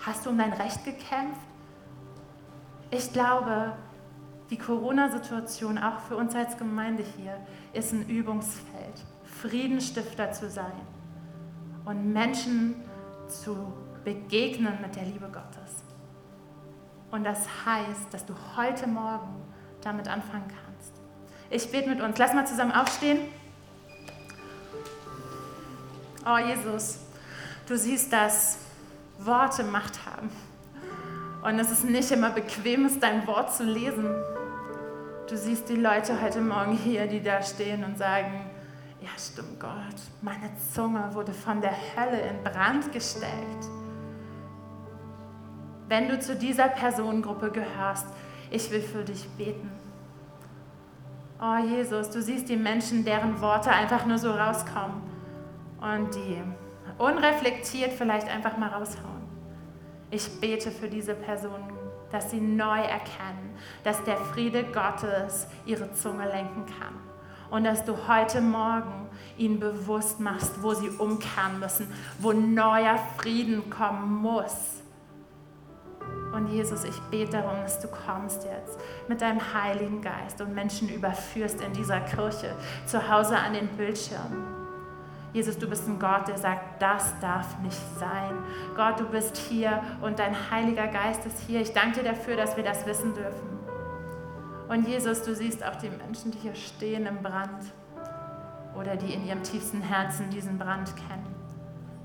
Hast 0.00 0.24
du 0.24 0.30
um 0.30 0.38
dein 0.38 0.52
Recht 0.52 0.84
gekämpft? 0.84 1.40
Ich 2.90 3.12
glaube, 3.12 3.74
die 4.50 4.56
Corona-Situation 4.56 5.76
auch 5.78 5.98
für 6.00 6.16
uns 6.16 6.34
als 6.34 6.56
Gemeinde 6.56 7.04
hier 7.16 7.38
ist 7.72 7.92
ein 7.92 8.08
Übungsfeld, 8.08 9.04
Friedensstifter 9.24 10.32
zu 10.32 10.48
sein 10.48 10.72
und 11.84 12.12
Menschen 12.12 12.76
zu 13.26 13.74
begegnen 14.04 14.78
mit 14.80 14.96
der 14.96 15.04
Liebe 15.04 15.26
Gottes. 15.26 15.84
Und 17.10 17.24
das 17.24 17.46
heißt, 17.66 18.12
dass 18.12 18.24
du 18.24 18.34
heute 18.56 18.86
Morgen 18.86 19.42
damit 19.82 20.08
anfangen 20.08 20.48
kannst 20.48 20.67
ich 21.50 21.70
bete 21.70 21.88
mit 21.88 22.00
uns. 22.00 22.18
Lass 22.18 22.34
mal 22.34 22.46
zusammen 22.46 22.72
aufstehen. 22.72 23.18
Oh 26.26 26.38
Jesus, 26.38 26.98
du 27.66 27.76
siehst, 27.76 28.12
dass 28.12 28.58
Worte 29.18 29.64
Macht 29.64 30.04
haben. 30.04 30.30
Und 31.42 31.58
es 31.58 31.70
ist 31.70 31.84
nicht 31.84 32.10
immer 32.10 32.30
bequem, 32.30 32.86
ist 32.86 33.02
dein 33.02 33.26
Wort 33.26 33.54
zu 33.54 33.64
lesen. 33.64 34.06
Du 35.28 35.36
siehst 35.36 35.68
die 35.68 35.76
Leute 35.76 36.20
heute 36.20 36.40
Morgen 36.40 36.72
hier, 36.76 37.06
die 37.06 37.22
da 37.22 37.42
stehen 37.42 37.84
und 37.84 37.96
sagen, 37.96 38.50
ja 39.00 39.08
stimmt 39.16 39.60
Gott, 39.60 39.96
meine 40.22 40.50
Zunge 40.74 41.08
wurde 41.12 41.32
von 41.32 41.60
der 41.60 41.74
Hölle 41.96 42.20
in 42.20 42.42
Brand 42.42 42.92
gesteckt. 42.92 43.66
Wenn 45.88 46.08
du 46.08 46.18
zu 46.18 46.36
dieser 46.36 46.68
Personengruppe 46.68 47.50
gehörst, 47.50 48.06
ich 48.50 48.70
will 48.70 48.82
für 48.82 49.04
dich 49.04 49.28
beten. 49.30 49.70
Oh 51.40 51.56
Jesus, 51.56 52.10
du 52.10 52.20
siehst 52.20 52.48
die 52.48 52.56
Menschen, 52.56 53.04
deren 53.04 53.40
Worte 53.40 53.70
einfach 53.70 54.04
nur 54.06 54.18
so 54.18 54.32
rauskommen 54.32 55.02
und 55.80 56.12
die 56.12 56.42
unreflektiert 56.98 57.92
vielleicht 57.92 58.28
einfach 58.28 58.56
mal 58.56 58.70
raushauen. 58.70 59.22
Ich 60.10 60.40
bete 60.40 60.72
für 60.72 60.88
diese 60.88 61.14
Personen, 61.14 61.72
dass 62.10 62.32
sie 62.32 62.40
neu 62.40 62.80
erkennen, 62.80 63.54
dass 63.84 64.02
der 64.02 64.16
Friede 64.16 64.64
Gottes 64.64 65.46
ihre 65.64 65.92
Zunge 65.92 66.26
lenken 66.26 66.66
kann. 66.66 66.94
Und 67.50 67.64
dass 67.64 67.84
du 67.84 67.96
heute 68.08 68.40
Morgen 68.40 69.06
ihnen 69.36 69.60
bewusst 69.60 70.18
machst, 70.18 70.60
wo 70.60 70.74
sie 70.74 70.90
umkehren 70.90 71.60
müssen, 71.60 71.90
wo 72.18 72.32
neuer 72.32 72.98
Frieden 73.16 73.70
kommen 73.70 74.22
muss 74.22 74.77
und 76.32 76.48
Jesus, 76.48 76.84
ich 76.84 76.98
bete 77.10 77.32
darum, 77.32 77.62
dass 77.62 77.80
du 77.80 77.88
kommst 77.88 78.44
jetzt 78.44 78.78
mit 79.08 79.20
deinem 79.20 79.40
Heiligen 79.54 80.02
Geist 80.02 80.40
und 80.40 80.54
Menschen 80.54 80.88
überführst 80.88 81.60
in 81.60 81.72
dieser 81.72 82.00
Kirche, 82.00 82.54
zu 82.86 83.08
Hause 83.08 83.36
an 83.36 83.54
den 83.54 83.68
Bildschirmen. 83.68 84.58
Jesus, 85.32 85.58
du 85.58 85.68
bist 85.68 85.86
ein 85.86 85.98
Gott, 85.98 86.26
der 86.28 86.38
sagt, 86.38 86.80
das 86.80 87.18
darf 87.20 87.58
nicht 87.60 87.80
sein. 87.98 88.34
Gott, 88.74 88.98
du 88.98 89.04
bist 89.04 89.36
hier 89.36 89.82
und 90.00 90.18
dein 90.18 90.34
Heiliger 90.50 90.86
Geist 90.86 91.26
ist 91.26 91.38
hier. 91.46 91.60
Ich 91.60 91.72
danke 91.72 92.00
dir 92.00 92.10
dafür, 92.10 92.36
dass 92.36 92.56
wir 92.56 92.64
das 92.64 92.86
wissen 92.86 93.14
dürfen. 93.14 93.58
Und 94.68 94.86
Jesus, 94.86 95.22
du 95.22 95.34
siehst 95.34 95.64
auch 95.64 95.76
die 95.76 95.90
Menschen, 95.90 96.30
die 96.30 96.38
hier 96.38 96.54
stehen 96.54 97.06
im 97.06 97.22
Brand 97.22 97.64
oder 98.78 98.96
die 98.96 99.12
in 99.12 99.26
ihrem 99.26 99.42
tiefsten 99.42 99.80
Herzen 99.80 100.30
diesen 100.30 100.58
Brand 100.58 100.94
kennen. 100.96 101.34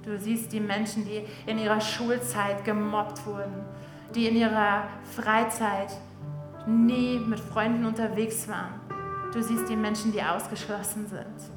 Du 0.03 0.17
siehst 0.17 0.51
die 0.51 0.59
Menschen, 0.59 1.05
die 1.05 1.25
in 1.45 1.57
ihrer 1.57 1.79
Schulzeit 1.79 2.65
gemobbt 2.65 3.25
wurden, 3.25 3.65
die 4.15 4.27
in 4.27 4.35
ihrer 4.35 4.83
Freizeit 5.15 5.91
nie 6.65 7.19
mit 7.19 7.39
Freunden 7.39 7.85
unterwegs 7.85 8.47
waren. 8.47 8.79
Du 9.33 9.41
siehst 9.41 9.67
die 9.67 9.75
Menschen, 9.75 10.11
die 10.11 10.21
ausgeschlossen 10.21 11.07
sind. 11.07 11.51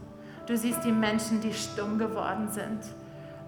Du 0.46 0.56
siehst 0.56 0.84
die 0.84 0.92
Menschen, 0.92 1.40
die 1.40 1.52
stumm 1.52 1.98
geworden 1.98 2.48
sind, 2.48 2.80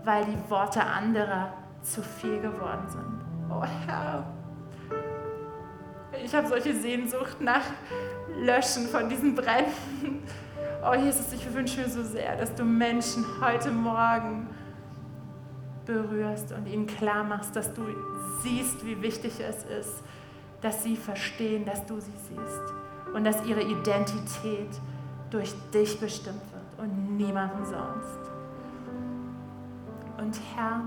weil 0.05 0.25
die 0.25 0.51
Worte 0.51 0.83
anderer 0.85 1.53
zu 1.83 2.03
viel 2.03 2.41
geworden 2.41 2.87
sind. 2.89 3.51
Oh 3.51 3.65
Herr, 3.87 4.25
ich 6.25 6.35
habe 6.35 6.49
solche 6.49 6.75
Sehnsucht 6.75 7.41
nach 7.41 7.63
Löschen 8.41 8.87
von 8.89 9.09
diesen 9.09 9.35
Bränden. 9.35 10.23
Oh 10.85 10.95
Jesus, 10.95 11.33
ich 11.33 11.55
wünsche 11.55 11.81
mir 11.81 11.89
so 11.89 12.03
sehr, 12.03 12.37
dass 12.37 12.55
du 12.55 12.65
Menschen 12.65 13.25
heute 13.41 13.71
Morgen 13.71 14.49
berührst 15.89 16.53
und 16.53 16.67
ihnen 16.67 16.87
klar 16.87 17.25
machst, 17.25 17.57
dass 17.57 17.75
du 17.75 17.83
siehst, 18.43 18.85
wie 18.87 19.01
wichtig 19.03 19.41
es 19.41 19.65
ist, 19.65 20.03
dass 20.61 20.85
sie 20.85 20.97
verstehen, 20.97 21.65
dass 21.65 21.85
du 21.87 21.99
sie 21.99 22.13
siehst 22.29 23.15
und 23.15 23.25
dass 23.25 23.45
ihre 23.47 23.63
Identität 23.63 24.69
durch 25.31 25.53
dich 25.73 25.99
bestimmt 25.99 26.43
wird 26.53 26.79
und 26.79 27.17
niemanden 27.17 27.65
sonst. 27.65 28.31
Und 30.19 30.39
Herr, 30.55 30.83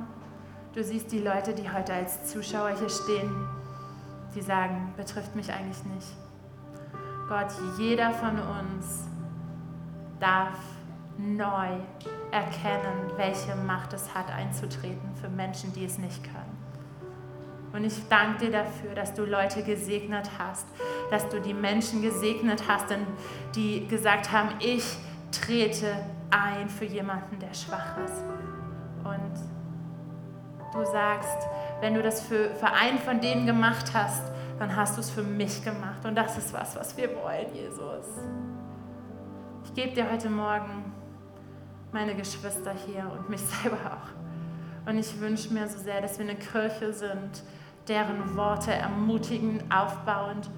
du 0.73 0.83
siehst 0.83 1.11
die 1.11 1.19
Leute, 1.19 1.53
die 1.53 1.69
heute 1.69 1.93
als 1.93 2.31
Zuschauer 2.31 2.71
hier 2.77 2.89
stehen, 2.89 3.33
die 4.35 4.41
sagen, 4.41 4.93
betrifft 4.95 5.35
mich 5.35 5.51
eigentlich 5.51 5.83
nicht. 5.85 6.07
Gott, 7.27 7.51
jeder 7.77 8.11
von 8.11 8.37
uns 8.37 9.07
darf 10.19 10.59
neu 11.17 11.77
erkennen, 12.31 13.11
welche 13.17 13.55
Macht 13.55 13.93
es 13.93 14.13
hat, 14.13 14.31
einzutreten 14.31 15.15
für 15.19 15.29
Menschen, 15.29 15.73
die 15.73 15.85
es 15.85 15.97
nicht 15.97 16.23
können. 16.23 16.57
Und 17.73 17.85
ich 17.85 18.07
danke 18.09 18.45
dir 18.45 18.51
dafür, 18.51 18.95
dass 18.95 19.13
du 19.13 19.23
Leute 19.23 19.63
gesegnet 19.63 20.29
hast, 20.37 20.67
dass 21.09 21.29
du 21.29 21.39
die 21.39 21.53
Menschen 21.53 22.01
gesegnet 22.01 22.63
hast, 22.67 22.87
die 23.55 23.87
gesagt 23.87 24.31
haben, 24.31 24.49
ich 24.59 24.83
trete 25.31 25.87
ein 26.29 26.69
für 26.69 26.85
jemanden, 26.85 27.39
der 27.39 27.53
schwach 27.53 27.97
ist. 28.05 28.23
Und 29.03 30.73
du 30.73 30.85
sagst, 30.91 31.47
wenn 31.79 31.93
du 31.93 32.01
das 32.01 32.21
für, 32.21 32.53
für 32.55 32.71
einen 32.71 32.99
von 32.99 33.21
denen 33.21 33.45
gemacht 33.45 33.93
hast, 33.93 34.23
dann 34.59 34.75
hast 34.75 34.97
du 34.97 35.01
es 35.01 35.09
für 35.09 35.23
mich 35.23 35.63
gemacht. 35.63 36.05
Und 36.05 36.15
das 36.15 36.37
ist 36.37 36.53
was, 36.53 36.75
was 36.75 36.95
wir 36.97 37.09
wollen, 37.15 37.53
Jesus. 37.53 38.05
Ich 39.63 39.73
gebe 39.73 39.93
dir 39.93 40.11
heute 40.11 40.29
Morgen 40.29 40.91
meine 41.91 42.15
Geschwister 42.15 42.73
hier 42.73 43.09
und 43.11 43.29
mich 43.29 43.41
selber 43.61 43.77
auch. 43.77 44.89
Und 44.89 44.97
ich 44.97 45.19
wünsche 45.19 45.53
mir 45.53 45.67
so 45.67 45.77
sehr, 45.77 46.01
dass 46.01 46.17
wir 46.17 46.25
eine 46.25 46.37
Kirche 46.37 46.91
sind, 46.93 47.43
deren 47.87 48.35
Worte 48.35 48.71
ermutigend, 48.71 49.63
aufbauend 49.73 50.49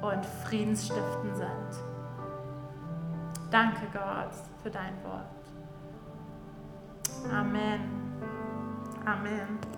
und 0.00 0.24
friedensstiftend 0.44 1.36
sind. 1.36 1.86
Danke 3.50 3.86
Gott 3.92 4.32
für 4.62 4.70
dein 4.70 4.94
Wort. 5.04 5.26
Amen. 7.32 7.80
Amen. 9.04 9.75